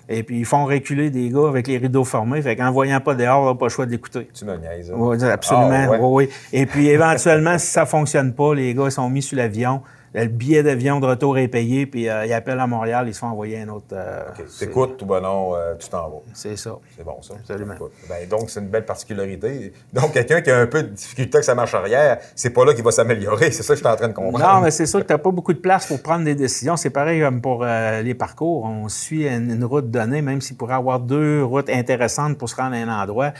Et 0.10 0.24
puis, 0.24 0.40
ils 0.40 0.46
font 0.46 0.66
reculer 0.66 1.10
des 1.10 1.30
gars 1.30 1.48
avec 1.48 1.68
les 1.68 1.78
rideaux 1.78 2.04
fermés. 2.04 2.42
Fait 2.42 2.58
qu'en 2.58 2.70
voyant 2.70 3.00
pas 3.00 3.16
dehors, 3.16 3.44
on 3.44 3.46
n'a 3.46 3.56
pas 3.56 3.68
le 3.68 3.70
choix 3.70 3.86
d'écouter. 3.86 4.28
Tu 4.34 4.44
me 4.44 4.58
niaises. 4.58 4.92
Hein? 4.92 4.96
Oui, 4.98 5.24
absolument. 5.24 5.88
Oui, 5.92 6.26
oui. 6.26 6.30
Et 6.52 6.66
puis, 6.66 6.90
éventuellement, 6.90 7.58
si 7.60 7.68
ça 7.68 7.86
fonctionne 7.86 8.34
pas, 8.34 8.54
les 8.54 8.74
gars 8.74 8.86
ils 8.86 8.92
sont 8.92 9.10
mis 9.10 9.22
sur 9.22 9.38
l'avion 9.38 9.82
le 10.14 10.26
billet 10.26 10.62
d'avion 10.62 11.00
de 11.00 11.06
retour 11.06 11.38
est 11.38 11.48
payé, 11.48 11.86
puis 11.86 12.10
euh, 12.10 12.26
ils 12.26 12.34
appellent 12.34 12.60
à 12.60 12.68
Montréal, 12.68 13.06
ils 13.08 13.14
se 13.14 13.20
font 13.20 13.28
envoyer 13.28 13.62
un 13.62 13.70
autre. 13.70 13.86
Euh. 13.94 14.24
T'écoutes, 14.60 14.98
tout 14.98 15.06
bon 15.06 15.22
non, 15.22 15.56
euh, 15.56 15.76
tu 15.80 15.88
t'en 15.88 16.10
vas. 16.10 16.22
C'est 16.34 16.58
ça. 16.58 16.78
C'est 16.98 17.06
bon, 17.06 17.22
ça. 17.22 17.36
Absolument. 17.40 17.76
Ben, 18.10 18.28
donc, 18.28 18.50
c'est 18.50 18.60
une 18.60 18.68
belle 18.68 18.86
particularité. 18.86 19.72
Donc, 19.94 20.12
quelqu'un 20.12 20.42
qui 20.42 20.52
a 20.52 20.60
un 20.60 20.68
peu 20.68 20.84
de 20.84 20.90
difficulté 20.90 21.38
avec 21.38 21.46
sa 21.46 21.56
marche 21.56 21.74
arrière, 21.74 22.20
c'est 22.36 22.50
pas 22.50 22.66
là 22.66 22.74
qu'il 22.74 22.84
va 22.84 22.92
s'améliorer. 22.92 23.52
C'est 23.52 23.64
ça 23.64 23.74
que 23.74 23.80
je 23.80 23.86
suis 23.86 23.94
en 23.94 23.96
train 23.96 24.10
de 24.10 24.14
comprendre. 24.14 24.46
Non, 24.46 24.62
mais 24.62 24.72
c'est 24.72 24.86
sûr 24.86 25.00
que 25.00 25.06
tu 25.06 25.14
n'as 25.14 25.18
pas 25.18 25.32
beaucoup 25.32 25.54
de 25.54 25.60
place 25.60 25.88
pour 25.88 26.02
prendre 26.02 26.26
des 26.26 26.36
décisions. 26.36 26.76
C'est 26.76 26.90
pareil 26.90 27.22
comme 27.22 27.42
pour 27.42 27.64
les 27.64 28.14
parcours. 28.14 28.66
On 28.66 28.90
suit 28.90 29.28
une, 29.28 29.64
route 29.64 29.90
donnée, 29.90 30.22
même 30.22 30.42
s'il 30.42 30.58
pourrait 30.58 30.74
avoir 30.74 31.00
deux 31.00 31.44
routes 31.44 31.70
intéressantes 31.70 32.38
pour 32.38 32.50
se 32.50 32.56
rendre 32.56 32.76
à 32.76 32.80
un 32.80 33.02
endroit. 33.02 33.32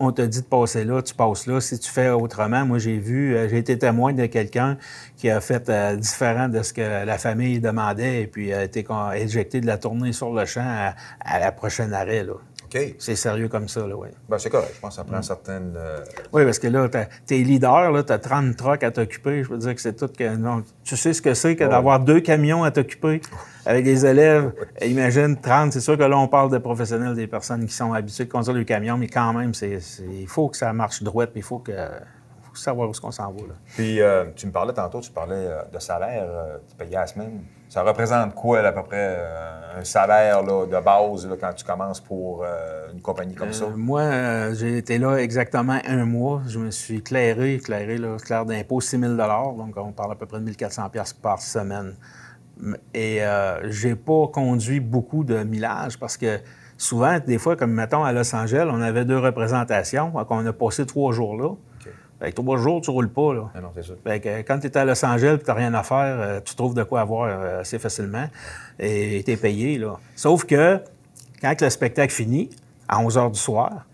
On 0.00 0.12
te 0.12 0.22
dit 0.22 0.40
de 0.40 0.46
passer 0.46 0.84
là, 0.84 1.00
tu 1.00 1.14
passes 1.14 1.46
là. 1.46 1.60
Si 1.60 1.78
tu 1.78 1.90
fais 1.90 2.10
autrement, 2.10 2.66
moi, 2.66 2.78
j'ai 2.78 2.98
vu, 2.98 3.36
j'ai 3.48 3.58
été 3.58 3.78
témoin 3.78 4.12
de 4.12 4.26
quelqu'un 4.26 4.76
qui 5.16 5.30
a 5.30 5.40
fait 5.40 5.70
différent 6.02 6.48
de 6.48 6.62
ce 6.62 6.72
que 6.72 7.04
la 7.04 7.18
famille 7.18 7.60
demandait 7.60 8.22
et 8.22 8.26
puis 8.26 8.52
a 8.52 8.64
été 8.64 8.84
éjecté 9.14 9.60
de 9.60 9.66
la 9.66 9.78
tournée 9.78 10.12
sur 10.12 10.32
le 10.32 10.44
champ 10.44 10.94
à, 11.24 11.38
la 11.38 11.52
prochaine 11.52 11.94
arrêt. 11.94 12.24
Là. 12.24 12.34
C'est 12.98 13.16
sérieux 13.16 13.48
comme 13.48 13.68
ça, 13.68 13.86
là, 13.86 13.94
oui. 13.94 14.08
Ben, 14.30 14.38
c'est 14.38 14.48
correct. 14.48 14.72
Je 14.74 14.80
pense 14.80 14.90
que 14.90 14.96
ça 14.96 15.04
prend 15.04 15.20
certaines. 15.20 15.74
euh, 15.76 16.02
Oui, 16.32 16.42
parce 16.44 16.58
que 16.58 16.68
là, 16.68 16.88
tu 17.26 17.34
es 17.34 17.38
leader, 17.42 18.02
tu 18.04 18.12
as 18.12 18.18
30 18.18 18.56
trucks 18.56 18.82
à 18.82 18.90
t'occuper. 18.90 19.44
Je 19.44 19.50
veux 19.50 19.58
dire 19.58 19.74
que 19.74 19.80
c'est 19.82 19.94
tout 19.94 20.08
que. 20.08 20.36
non, 20.36 20.62
tu 20.82 20.96
sais 20.96 21.12
ce 21.12 21.20
que 21.20 21.34
c'est 21.34 21.54
que 21.54 21.64
d'avoir 21.64 22.00
deux 22.00 22.20
camions 22.20 22.64
à 22.64 22.70
t'occuper 22.70 23.20
avec 23.66 23.84
des 23.84 24.06
élèves. 24.06 24.52
Imagine 24.82 25.36
30, 25.38 25.74
c'est 25.74 25.80
sûr 25.80 25.98
que 25.98 26.02
là, 26.02 26.18
on 26.18 26.28
parle 26.28 26.50
de 26.50 26.56
professionnels, 26.56 27.14
des 27.14 27.26
personnes 27.26 27.66
qui 27.66 27.74
sont 27.74 27.92
habituées 27.92 28.24
de 28.24 28.30
conduire 28.32 28.56
le 28.56 28.64
camion, 28.64 28.96
mais 28.96 29.08
quand 29.08 29.34
même, 29.34 29.52
c'est, 29.52 29.78
c'est- 29.80 30.02
il 30.04 30.26
faut 30.26 30.48
que 30.48 30.56
ça 30.56 30.72
marche 30.72 31.02
droit, 31.02 31.26
puis 31.26 31.40
il 31.40 31.44
faut 31.44 31.58
que. 31.58 31.72
Savoir 32.58 32.88
où 32.88 32.90
est-ce 32.90 33.00
qu'on 33.00 33.10
s'en 33.10 33.30
va. 33.30 33.40
Là. 33.40 33.54
Puis, 33.74 34.00
euh, 34.00 34.26
tu 34.34 34.46
me 34.46 34.52
parlais 34.52 34.72
tantôt, 34.72 35.00
tu 35.00 35.10
parlais 35.10 35.46
euh, 35.46 35.62
de 35.72 35.78
salaire, 35.78 36.24
euh, 36.26 36.58
tu 36.68 36.76
payais 36.76 36.96
à 36.96 37.00
la 37.00 37.06
semaine. 37.06 37.42
Ça 37.68 37.82
représente 37.82 38.34
quoi, 38.34 38.62
là, 38.62 38.68
à 38.68 38.72
peu 38.72 38.82
près, 38.82 39.18
un 39.78 39.82
salaire 39.82 40.42
là, 40.42 40.66
de 40.66 40.84
base 40.84 41.26
là, 41.26 41.36
quand 41.40 41.54
tu 41.54 41.64
commences 41.64 42.00
pour 42.00 42.44
une 42.92 43.00
compagnie 43.00 43.34
comme 43.34 43.54
ça? 43.54 43.64
Moi, 43.74 44.52
j'ai 44.52 44.76
été 44.76 44.98
là 44.98 45.16
exactement 45.16 45.78
un 45.86 46.04
mois. 46.04 46.42
Je 46.48 46.58
me 46.58 46.70
suis 46.70 47.02
clairé, 47.02 47.56
clairé, 47.64 47.96
là, 47.96 48.18
clair 48.18 48.44
d'impôt, 48.44 48.82
6 48.82 49.00
000 49.00 49.14
Donc, 49.14 49.74
on 49.76 49.92
parle 49.92 50.12
à 50.12 50.16
peu 50.16 50.26
près 50.26 50.38
de 50.38 50.44
1400 50.44 50.90
par 51.22 51.40
semaine. 51.40 51.94
Et 52.92 53.22
j'ai 53.70 53.94
pas 53.94 54.26
conduit 54.26 54.80
beaucoup 54.80 55.24
de 55.24 55.42
millage 55.42 55.98
parce 55.98 56.18
que 56.18 56.40
souvent, 56.76 57.18
des 57.26 57.38
fois, 57.38 57.56
comme 57.56 57.72
mettons 57.72 58.04
à 58.04 58.12
Los 58.12 58.34
Angeles, 58.34 58.68
on 58.70 58.82
avait 58.82 59.06
deux 59.06 59.18
représentations. 59.18 60.10
Donc, 60.10 60.26
on 60.30 60.44
a 60.44 60.52
passé 60.52 60.84
trois 60.84 61.12
jours 61.12 61.36
là. 61.36 61.54
Fait 62.22 62.30
que 62.30 62.36
trois 62.36 62.56
jours, 62.56 62.80
tu 62.80 62.90
roules 62.90 63.08
pas, 63.08 63.34
là. 63.34 63.50
Ah 63.52 63.60
non, 63.60 63.72
c'est 63.74 63.82
sûr. 63.82 63.96
Fait 64.04 64.20
que 64.20 64.42
quand 64.42 64.60
tu 64.60 64.68
es 64.68 64.76
à 64.76 64.84
Los 64.84 65.04
Angeles 65.04 65.38
et 65.40 65.42
tu 65.42 65.46
n'as 65.48 65.54
rien 65.54 65.74
à 65.74 65.82
faire, 65.82 66.16
euh, 66.20 66.40
tu 66.40 66.54
trouves 66.54 66.72
de 66.74 66.84
quoi 66.84 67.00
avoir 67.00 67.28
euh, 67.28 67.62
assez 67.62 67.80
facilement 67.80 68.26
et 68.78 69.24
tu 69.24 69.32
es 69.32 69.36
payé. 69.36 69.76
Là. 69.76 69.98
Sauf 70.14 70.44
que 70.44 70.78
quand 71.40 71.60
le 71.60 71.68
spectacle 71.68 72.12
finit, 72.12 72.48
à 72.86 73.00
11 73.00 73.16
h 73.16 73.32
du 73.32 73.38
soir, 73.40 73.86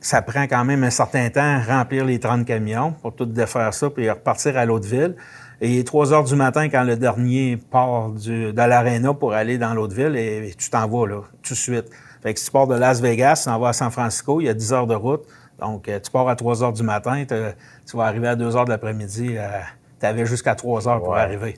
ça 0.00 0.22
prend 0.22 0.44
quand 0.44 0.64
même 0.64 0.84
un 0.84 0.90
certain 0.90 1.28
temps 1.30 1.40
à 1.40 1.60
remplir 1.60 2.04
les 2.04 2.20
30 2.20 2.44
camions 2.44 2.92
pour 3.02 3.16
tout 3.16 3.26
défaire 3.26 3.74
ça 3.74 3.90
puis 3.90 4.08
repartir 4.08 4.56
à 4.56 4.64
l'autre 4.64 4.86
ville. 4.86 5.16
Et 5.60 5.70
il 5.72 5.78
est 5.80 5.84
3 5.84 6.12
heures 6.12 6.22
du 6.22 6.36
matin 6.36 6.68
quand 6.68 6.84
le 6.84 6.96
dernier 6.96 7.56
part 7.56 8.10
du, 8.10 8.52
de 8.52 8.56
l'aréna 8.56 9.14
pour 9.14 9.32
aller 9.32 9.58
dans 9.58 9.74
l'autre 9.74 9.96
ville 9.96 10.14
et, 10.14 10.54
tu 10.56 10.70
t'en 10.70 10.86
vas 10.86 11.08
là, 11.08 11.22
tout 11.42 11.54
de 11.54 11.58
suite. 11.58 11.86
Fait 12.22 12.34
que 12.34 12.38
si 12.38 12.46
tu 12.46 12.52
pars 12.52 12.68
de 12.68 12.76
Las 12.76 13.00
Vegas, 13.00 13.40
tu 13.42 13.44
t'en 13.46 13.58
vas 13.58 13.70
à 13.70 13.72
San 13.72 13.90
Francisco, 13.90 14.40
il 14.40 14.44
y 14.44 14.48
a 14.48 14.54
10 14.54 14.72
heures 14.72 14.86
de 14.86 14.94
route. 14.94 15.24
Donc, 15.58 15.88
euh, 15.88 15.98
tu 16.00 16.10
pars 16.10 16.28
à 16.28 16.36
3 16.36 16.62
heures 16.62 16.72
du 16.72 16.82
matin, 16.82 17.24
tu 17.26 17.96
vas 17.96 18.04
arriver 18.04 18.28
à 18.28 18.36
2 18.36 18.56
heures 18.56 18.64
de 18.64 18.70
l'après-midi. 18.70 19.36
tu 20.00 20.06
avais 20.06 20.26
jusqu'à 20.26 20.54
3 20.54 20.86
heures 20.88 21.00
pour 21.02 21.14
Ouais. 21.14 21.20
arriver. 21.20 21.56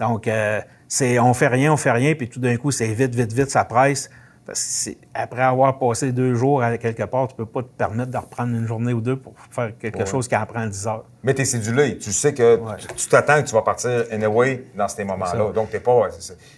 Donc, 0.00 0.26
euh, 0.26 0.60
c'est 0.88 1.18
on 1.18 1.34
fait 1.34 1.48
rien, 1.48 1.72
on 1.72 1.76
fait 1.76 1.90
rien, 1.90 2.14
puis 2.14 2.28
tout 2.28 2.40
d'un 2.40 2.56
coup, 2.56 2.70
c'est 2.70 2.86
vite, 2.94 3.14
vite, 3.14 3.32
vite, 3.32 3.50
ça 3.50 3.64
presse. 3.64 4.08
Parce 4.44 4.60
que 4.60 4.66
c'est- 4.70 4.98
après 5.14 5.42
avoir 5.42 5.78
passé 5.78 6.10
deux 6.10 6.34
jours 6.34 6.62
à 6.62 6.76
quelque 6.76 7.04
part, 7.04 7.28
tu 7.28 7.36
peux 7.36 7.46
pas 7.46 7.62
te 7.62 7.68
permettre 7.68 8.10
de 8.10 8.16
reprendre 8.18 8.54
une 8.56 8.66
journée 8.66 8.92
ou 8.92 9.00
deux 9.00 9.16
pour 9.16 9.34
faire 9.50 9.70
quelque 9.78 10.00
Ouais. 10.00 10.06
chose 10.06 10.26
qui 10.26 10.34
en 10.36 10.44
prend 10.46 10.66
10 10.66 10.86
heures. 10.88 11.04
Mais 11.22 11.32
tu 11.32 11.42
es 11.42 11.44
cédulé. 11.44 11.96
Tu 11.98 12.12
sais 12.12 12.34
que 12.34 12.56
Ouais. 12.56 12.72
tu- 12.96 13.08
t'attends 13.08 13.40
que 13.40 13.46
tu 13.46 13.54
vas 13.54 13.62
partir 13.62 14.04
anyway 14.10 14.64
dans 14.76 14.88
ces 14.88 15.04
moments-là. 15.04 15.52
Donc, 15.54 15.70
tu 15.70 15.76
n'es 15.76 15.80
pas, 15.80 16.08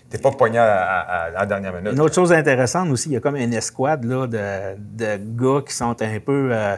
t'es 0.09 0.17
pas 0.19 0.31
pogné 0.31 0.57
à, 0.59 0.65
à- 0.65 1.01
à- 1.01 1.23
à 1.25 1.31
la 1.31 1.47
dernière 1.47 1.75
minute. 1.75 1.93
Une 1.93 2.01
autre 2.01 2.15
chose 2.15 2.33
intéressante 2.33 2.89
aussi, 2.91 3.11
il 3.11 3.13
y 3.13 3.17
a 3.17 3.21
comme 3.21 3.37
une 3.37 3.53
escouade 3.53 4.05
là, 4.05 4.27
de, 4.27 4.77
de 4.79 5.17
gars 5.19 5.61
qui 5.67 5.75
sont 5.75 5.95
un 6.01 6.21
peu, 6.21 6.49
euh, 6.53 6.77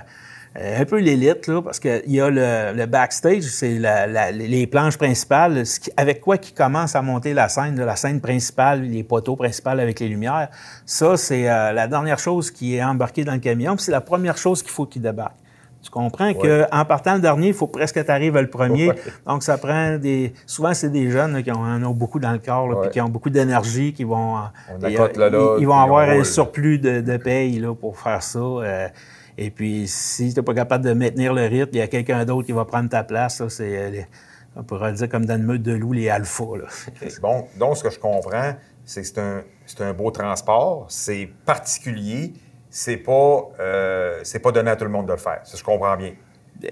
un 0.59 0.85
peu 0.85 0.99
l'élite, 1.01 1.47
là, 1.49 1.61
parce 1.61 1.79
qu'il 1.79 2.03
y 2.07 2.21
a 2.21 2.31
le, 2.31 2.73
le 2.75 2.87
backstage, 2.87 3.43
c'est 3.43 3.79
la- 3.79 4.07
la- 4.07 4.31
les 4.33 4.67
planches 4.67 4.97
principales, 4.97 5.67
ce 5.67 5.79
qui- 5.81 5.91
avec 5.97 6.21
quoi 6.21 6.39
qui 6.39 6.53
commence 6.53 6.97
à 6.97 7.03
monter 7.03 7.35
la 7.35 7.49
scène, 7.49 7.77
là, 7.79 7.85
la 7.85 7.97
scène 7.97 8.21
principale, 8.21 8.83
les 8.83 9.03
poteaux 9.03 9.37
principaux 9.37 9.71
avec 9.71 10.01
les 10.01 10.09
lumières. 10.09 10.49
Ça, 10.87 11.17
c'est 11.17 11.49
euh, 11.51 11.73
la 11.73 11.87
dernière 11.89 12.19
chose 12.19 12.51
qui 12.51 12.77
est 12.77 12.83
embarquée 12.83 13.25
dans 13.25 13.35
le 13.35 13.39
camion, 13.41 13.77
puis 13.77 13.85
c'est 13.85 13.93
la 13.93 14.01
première 14.01 14.39
chose 14.39 14.63
qu'il 14.63 14.73
faut 14.73 14.87
qu'il 14.87 15.03
débarque. 15.03 15.37
Tu 15.83 15.91
comprends 15.91 16.33
qu'en 16.35 16.85
partant 16.85 17.15
le 17.15 17.21
dernier, 17.21 17.49
il 17.49 17.55
faut 17.55 17.69
presque 17.69 17.95
que 17.95 18.01
tu 18.01 18.11
arrives 18.11 18.37
le 18.37 18.49
premier. 18.51 18.89
Ouais. 18.89 18.97
Donc, 19.25 19.45
ça 19.45 19.57
prend 19.57 19.97
des. 19.99 20.33
Souvent, 20.45 20.75
c'est 20.75 20.89
des 20.91 21.11
jeunes 21.11 21.35
là, 21.35 21.43
qui 21.43 21.53
en 21.53 21.81
ont 21.85 21.91
beaucoup 21.93 22.19
dans 22.19 22.33
le 22.33 22.39
corps, 22.41 22.67
là, 22.67 22.75
puis 22.77 22.87
Ouais. 22.87 22.91
qui 22.93 23.01
ont 23.01 23.09
beaucoup 23.09 23.31
d'énergie, 23.31 23.93
qui 23.93 24.03
vont. 24.03 24.37
Et, 24.85 24.99
euh, 24.99 25.09
là, 25.17 25.31
là, 25.31 25.55
ils, 25.59 25.61
ils 25.63 25.67
vont 25.67 25.79
avoir 25.79 26.09
un 26.09 26.25
surplus 26.25 26.79
de, 26.81 27.03
de 27.03 27.17
paye 27.19 27.61
là, 27.61 27.73
pour 27.73 27.97
faire 28.01 28.21
ça. 28.23 28.39
euh, 28.41 28.89
et 29.39 29.51
puis, 29.51 29.87
si 29.87 30.33
tu 30.33 30.41
n'es 30.41 30.45
pas 30.45 30.55
capable 30.55 30.85
de 30.85 30.93
maintenir 30.93 31.35
le 31.35 31.47
rythme, 31.47 31.71
il 31.75 31.79
y 31.79 31.83
a 31.83 31.89
quelqu'un 31.89 32.25
d'autre 32.25 32.47
qui 32.47 32.53
va 32.53 32.65
prendre 32.65 32.89
ta 32.89 33.05
place. 33.05 33.41
là. 33.41 33.49
C'est, 33.49 33.77
euh, 33.77 34.03
on 34.57 34.63
pourrait 34.63 34.93
dire 34.95 35.09
comme 35.09 35.27
dans 35.27 35.37
une 35.37 35.43
meute 35.43 35.63
de 35.63 35.73
loups, 35.73 35.93
les 35.93 36.09
alphas. 36.09 36.45
Bon, 37.21 37.47
donc, 37.59 37.77
ce 37.77 37.83
que 37.83 37.91
je 37.91 37.99
comprends, 37.99 38.55
c'est 38.85 39.03
que 39.03 39.07
c'est 39.07 39.19
un, 39.19 39.43
c'est 39.67 39.81
un 39.83 39.93
beau 39.93 40.11
transport, 40.11 40.87
c'est 40.89 41.29
particulier, 41.45 42.33
c'est 42.71 42.97
pas, 42.97 43.51
euh, 43.61 44.21
c'est 44.23 44.39
pas 44.39 44.53
donné 44.53 44.71
à 44.71 44.77
tout 44.77 44.85
le 44.85 44.91
monde 44.91 45.07
de 45.07 45.13
le 45.13 45.19
faire. 45.19 45.41
Ça, 45.45 45.59
je 45.59 45.65
comprends 45.65 45.97
bien. 45.97 46.13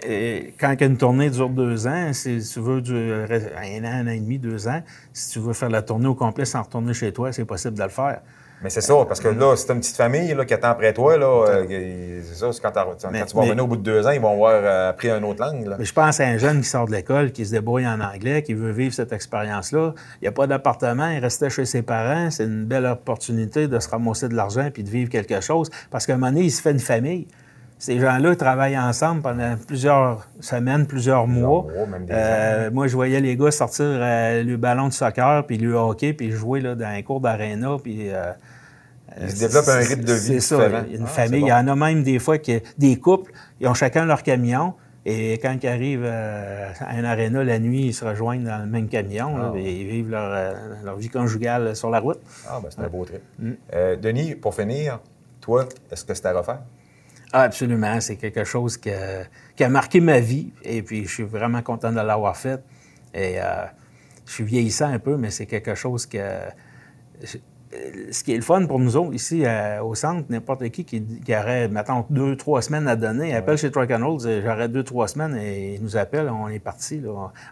Et 0.02 0.54
quand 0.58 0.74
une 0.80 0.96
tournée 0.96 1.28
dure 1.28 1.50
deux 1.50 1.86
ans, 1.86 2.14
si 2.14 2.40
tu 2.40 2.60
veux 2.60 2.80
durer 2.80 3.52
un 3.58 3.84
an, 3.84 3.92
un 3.92 4.06
an 4.06 4.10
et 4.10 4.20
demi, 4.20 4.38
deux 4.38 4.66
ans, 4.66 4.82
si 5.12 5.32
tu 5.32 5.40
veux 5.40 5.52
faire 5.52 5.68
la 5.68 5.82
tournée 5.82 6.06
au 6.06 6.14
complet 6.14 6.46
sans 6.46 6.62
retourner 6.62 6.94
chez 6.94 7.12
toi, 7.12 7.32
c'est 7.32 7.44
possible 7.44 7.76
de 7.76 7.82
le 7.82 7.90
faire. 7.90 8.22
Mais 8.64 8.70
c'est 8.70 8.80
ça, 8.80 8.94
parce 9.06 9.20
que 9.20 9.28
là, 9.28 9.54
c'est 9.56 9.70
une 9.74 9.80
petite 9.80 9.94
famille 9.96 10.32
là, 10.32 10.46
qui 10.46 10.54
attend 10.54 10.70
après 10.70 10.94
toi. 10.94 11.18
Là, 11.18 11.26
euh, 11.26 12.20
c'est 12.26 12.34
ça, 12.34 12.50
c'est 12.50 12.62
quand, 12.62 12.72
quand 12.72 13.10
Mais- 13.12 13.26
tu 13.26 13.36
vas 13.36 13.42
revenir 13.42 13.62
au 13.62 13.66
bout 13.66 13.76
de 13.76 13.82
deux 13.82 14.06
ans, 14.06 14.10
ils 14.10 14.20
vont 14.22 14.32
avoir 14.32 14.54
euh, 14.54 14.88
appris 14.88 15.10
une 15.10 15.22
autre 15.22 15.44
langue. 15.44 15.66
Là. 15.66 15.76
Mais 15.78 15.84
je 15.84 15.92
pense 15.92 16.18
à 16.18 16.24
un 16.24 16.38
jeune 16.38 16.62
qui 16.62 16.68
sort 16.70 16.86
de 16.86 16.92
l'école, 16.92 17.30
qui 17.32 17.44
se 17.44 17.50
débrouille 17.50 17.86
en 17.86 18.00
anglais, 18.00 18.42
qui 18.42 18.54
veut 18.54 18.70
vivre 18.70 18.94
cette 18.94 19.12
expérience-là. 19.12 19.92
Il 20.22 20.24
n'y 20.24 20.28
a 20.28 20.32
pas 20.32 20.46
d'appartement, 20.46 21.10
il 21.10 21.18
restait 21.18 21.50
chez 21.50 21.66
ses 21.66 21.82
parents. 21.82 22.30
C'est 22.30 22.44
une 22.44 22.64
belle 22.64 22.86
opportunité 22.86 23.68
de 23.68 23.78
se 23.78 23.88
ramasser 23.90 24.28
de 24.30 24.34
l'argent 24.34 24.70
puis 24.72 24.82
de 24.82 24.88
vivre 24.88 25.10
quelque 25.10 25.42
chose. 25.42 25.68
Parce 25.90 26.06
qu'à 26.06 26.14
un 26.14 26.16
moment 26.16 26.32
donné, 26.32 26.44
il 26.46 26.50
se 26.50 26.62
fait 26.62 26.72
une 26.72 26.78
famille. 26.80 27.26
Ces 27.78 27.98
gens-là 28.00 28.34
travaillent 28.34 28.78
ensemble 28.78 29.20
pendant 29.20 29.56
plusieurs 29.66 30.26
semaines, 30.40 30.86
plusieurs 30.86 31.26
mois. 31.26 31.66
mois, 31.70 31.86
même 31.86 32.06
des 32.06 32.14
Euh, 32.16 32.70
moi, 32.72 32.86
je 32.86 32.94
voyais 32.94 33.20
les 33.20 33.36
gars 33.36 33.50
sortir 33.50 33.84
le 33.84 34.56
ballon 34.56 34.88
de 34.88 34.94
soccer, 34.94 35.44
puis 35.44 35.58
le 35.58 35.74
hockey, 35.74 36.14
puis 36.14 36.30
jouer 36.30 36.62
là, 36.62 36.74
dans 36.74 36.86
un 36.86 37.02
cours 37.02 37.20
d'aréna, 37.20 37.76
puis... 37.82 38.08
Ils 39.20 39.30
se 39.30 39.38
développent 39.40 39.68
un 39.68 39.76
rythme 39.78 40.04
de 40.04 40.12
vie 40.12 40.20
C'est 40.20 40.40
ça. 40.40 40.56
différent. 40.56 40.84
Une 40.90 41.02
Ah, 41.04 41.06
famille. 41.06 41.40
bon. 41.40 41.46
Il 41.46 41.50
y 41.50 41.52
en 41.52 41.68
a 41.68 41.76
même 41.76 42.02
des 42.02 42.18
fois 42.18 42.38
que 42.38 42.60
des 42.78 42.96
couples, 42.98 43.32
ils 43.60 43.68
ont 43.68 43.74
chacun 43.74 44.04
leur 44.06 44.22
camion. 44.22 44.74
Et 45.06 45.34
quand 45.34 45.54
ils 45.62 45.68
arrivent 45.68 46.02
euh, 46.04 46.70
à 46.80 46.92
un 46.96 47.04
aréna 47.04 47.44
la 47.44 47.58
nuit, 47.58 47.86
ils 47.88 47.92
se 47.94 48.04
rejoignent 48.06 48.44
dans 48.44 48.58
le 48.58 48.66
même 48.66 48.88
camion. 48.88 49.36
là, 49.36 49.52
Ah. 49.54 49.58
et 49.58 49.80
ils 49.82 49.86
vivent 49.86 50.10
leur, 50.10 50.32
euh, 50.32 50.52
leur 50.82 50.96
vie 50.96 51.10
conjugale 51.10 51.76
sur 51.76 51.90
la 51.90 52.00
route. 52.00 52.20
Ah, 52.48 52.58
ben 52.62 52.70
c'est 52.70 52.80
un 52.80 52.88
beau 52.88 53.04
trip. 53.04 53.20
Mm. 53.38 53.50
Euh, 53.74 53.96
Denis, 53.96 54.34
pour 54.34 54.54
finir, 54.54 55.00
toi, 55.42 55.68
est-ce 55.92 56.04
que 56.06 56.14
c'est 56.14 56.24
à 56.26 56.32
refaire? 56.32 56.60
Ah, 57.34 57.42
absolument. 57.42 58.00
C'est 58.00 58.16
quelque 58.16 58.44
chose 58.44 58.76
que- 58.78 59.24
qui 59.56 59.62
a 59.62 59.68
marqué 59.68 60.00
ma 60.00 60.20
vie. 60.20 60.52
Et 60.62 60.82
puis, 60.82 61.04
je 61.04 61.12
suis 61.12 61.22
vraiment 61.24 61.60
content 61.62 61.90
de 61.92 61.96
l'avoir 62.00 62.36
fait. 62.36 62.62
Et 63.12 63.40
euh, 63.40 63.44
je 64.24 64.32
suis 64.32 64.44
vieillissant 64.44 64.86
un 64.88 64.98
peu, 64.98 65.16
mais 65.18 65.30
c'est 65.30 65.46
quelque 65.46 65.74
chose 65.74 66.06
que. 66.06 66.18
Je- 68.08 68.12
Ce 68.12 68.22
qui 68.24 68.32
est 68.32 68.36
le 68.36 68.42
fun 68.42 68.66
pour 68.66 68.78
nous 68.78 68.96
autres 68.96 69.14
ici 69.14 69.44
euh, 69.44 69.82
au 69.82 69.94
centre, 69.94 70.24
n'importe 70.30 70.68
qui 70.70 70.84
qui, 70.84 71.02
qui 71.04 71.34
aurait, 71.36 71.68
mettons, 71.68 72.04
deux, 72.10 72.36
trois 72.36 72.62
semaines 72.62 72.86
à 72.88 72.96
donner, 72.96 73.34
appelle 73.34 73.56
chez 73.58 73.70
Truck 73.70 73.90
and 73.90 74.16
dit, 74.16 74.40
j'aurais 74.42 74.68
deux, 74.68 74.82
trois 74.84 75.08
semaines 75.08 75.36
et 75.36 75.74
il 75.74 75.82
nous 75.82 75.96
appelle, 75.96 76.28
on 76.30 76.48
est 76.48 76.58
parti. 76.58 77.02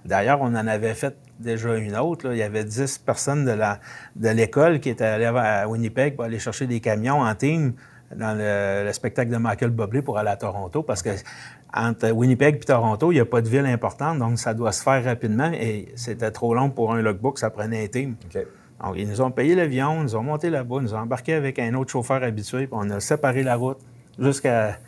D'ailleurs, 0.04 0.40
on 0.40 0.54
en 0.54 0.66
avait 0.66 0.94
fait 0.94 1.16
déjà 1.40 1.76
une 1.76 1.96
autre. 1.96 2.28
là. 2.28 2.34
Il 2.34 2.38
y 2.38 2.42
avait 2.42 2.64
dix 2.64 2.98
personnes 2.98 3.44
de 3.44 4.28
l'école 4.28 4.80
qui 4.80 4.90
étaient 4.90 5.04
allées 5.04 5.24
à 5.26 5.68
Winnipeg 5.68 6.14
pour 6.16 6.24
aller 6.24 6.38
chercher 6.38 6.66
des 6.66 6.80
camions 6.80 7.20
en 7.20 7.34
team 7.34 7.72
dans 8.14 8.36
le, 8.36 8.84
le 8.86 8.92
spectacle 8.92 9.30
de 9.30 9.38
Michael 9.38 9.70
Bublé 9.70 10.02
pour 10.02 10.18
aller 10.18 10.28
à 10.30 10.36
Toronto 10.36 10.82
parce 10.82 11.02
que 11.02 11.10
entre 11.74 12.10
Winnipeg 12.10 12.56
et 12.56 12.58
Toronto, 12.60 13.10
il 13.10 13.14
n'y 13.14 13.20
a 13.20 13.24
pas 13.24 13.40
de 13.40 13.48
ville 13.48 13.64
importante, 13.64 14.18
donc 14.18 14.38
ça 14.38 14.52
doit 14.52 14.72
se 14.72 14.82
faire 14.82 15.02
rapidement 15.02 15.50
et 15.54 15.88
c'était 15.96 16.30
trop 16.30 16.54
long 16.54 16.68
pour 16.68 16.92
un 16.92 17.00
logbook, 17.00 17.38
ça 17.38 17.48
prenait 17.48 17.84
un 17.84 17.88
team. 17.88 18.14
Ils 18.96 19.08
nous 19.08 19.20
ont 19.20 19.30
payé 19.30 19.54
l'avion, 19.54 20.00
ils 20.00 20.02
nous 20.02 20.16
ont 20.16 20.22
monté 20.22 20.50
là-bas, 20.50 20.76
ils 20.78 20.82
nous 20.82 20.94
ont 20.94 20.98
embarqué 20.98 21.34
avec 21.34 21.58
un 21.58 21.74
autre 21.74 21.90
chauffeur 21.90 22.22
habitué, 22.22 22.66
puis 22.66 22.72
on 22.72 22.90
a 22.90 23.00
séparé 23.00 23.42
la 23.42 23.56
route 23.56 23.78
jusqu'à 24.18 24.78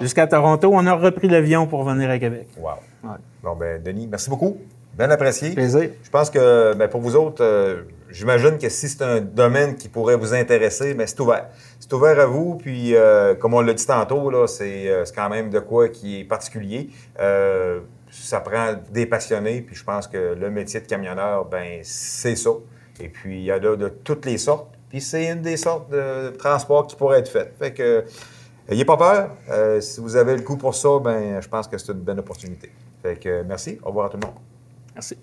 jusqu'à 0.00 0.26
Toronto. 0.26 0.70
On 0.72 0.86
a 0.86 0.94
repris 0.94 1.28
l'avion 1.28 1.66
pour 1.66 1.84
venir 1.84 2.10
à 2.10 2.18
Québec. 2.18 2.48
Wow. 2.58 2.70
Ouais. 3.04 3.16
Bon, 3.42 3.54
ben 3.56 3.82
Denis, 3.82 4.06
merci 4.06 4.30
beaucoup. 4.30 4.58
Bien 4.96 5.10
apprécié. 5.10 5.50
Plaisir. 5.50 5.90
Je 6.02 6.10
pense 6.10 6.30
que 6.30 6.74
ben, 6.74 6.88
pour 6.88 7.02
vous 7.02 7.16
autres, 7.16 7.44
euh, 7.44 7.82
j'imagine 8.10 8.56
que 8.56 8.68
si 8.70 8.88
c'est 8.88 9.02
un 9.02 9.20
domaine 9.20 9.76
qui 9.76 9.90
pourrait 9.90 10.16
vous 10.16 10.32
intéresser, 10.32 10.94
mais 10.94 11.06
c'est 11.06 11.20
ouvert. 11.20 11.48
C'est 11.78 11.92
ouvert 11.92 12.18
à 12.18 12.24
vous, 12.24 12.54
puis 12.54 12.94
euh, 12.94 13.34
comme 13.34 13.52
on 13.52 13.60
l'a 13.60 13.74
dit 13.74 13.86
tantôt, 13.86 14.30
là, 14.30 14.46
c'est, 14.46 14.88
euh, 14.88 15.04
c'est 15.04 15.14
quand 15.14 15.28
même 15.28 15.50
de 15.50 15.58
quoi 15.58 15.90
qui 15.90 16.20
est 16.20 16.24
particulier. 16.24 16.88
Ça 18.08 18.40
prend 18.40 18.74
des 18.90 19.04
passionnés, 19.04 19.60
puis 19.60 19.76
je 19.76 19.84
pense 19.84 20.06
que 20.06 20.34
le 20.34 20.50
métier 20.50 20.80
de 20.80 20.86
camionneur, 20.86 21.44
ben 21.44 21.80
c'est 21.82 22.36
ça. 22.36 22.50
Et 23.00 23.08
puis 23.08 23.38
il 23.38 23.44
y 23.44 23.50
a 23.50 23.58
là 23.58 23.76
de 23.76 23.88
toutes 23.88 24.24
les 24.24 24.38
sortes, 24.38 24.68
puis 24.88 25.00
c'est 25.00 25.30
une 25.30 25.42
des 25.42 25.56
sortes 25.56 25.90
de 25.90 26.30
transport 26.38 26.86
qui 26.86 26.96
pourrait 26.96 27.18
être 27.18 27.28
faite. 27.30 27.54
Fait 27.58 27.72
que 27.72 28.04
N'ayez 28.68 28.84
pas 28.84 28.96
peur. 28.96 29.36
Euh, 29.48 29.80
si 29.80 30.00
vous 30.00 30.16
avez 30.16 30.36
le 30.36 30.42
goût 30.42 30.56
pour 30.56 30.74
ça, 30.74 30.98
ben, 30.98 31.40
je 31.40 31.48
pense 31.48 31.68
que 31.68 31.78
c'est 31.78 31.92
une 31.92 32.00
bonne 32.00 32.18
opportunité. 32.18 32.72
Fait 33.02 33.16
que, 33.16 33.42
merci. 33.42 33.78
Au 33.82 33.88
revoir 33.88 34.06
à 34.06 34.08
tout 34.08 34.18
le 34.20 34.26
monde. 34.26 34.36
Merci. 34.94 35.16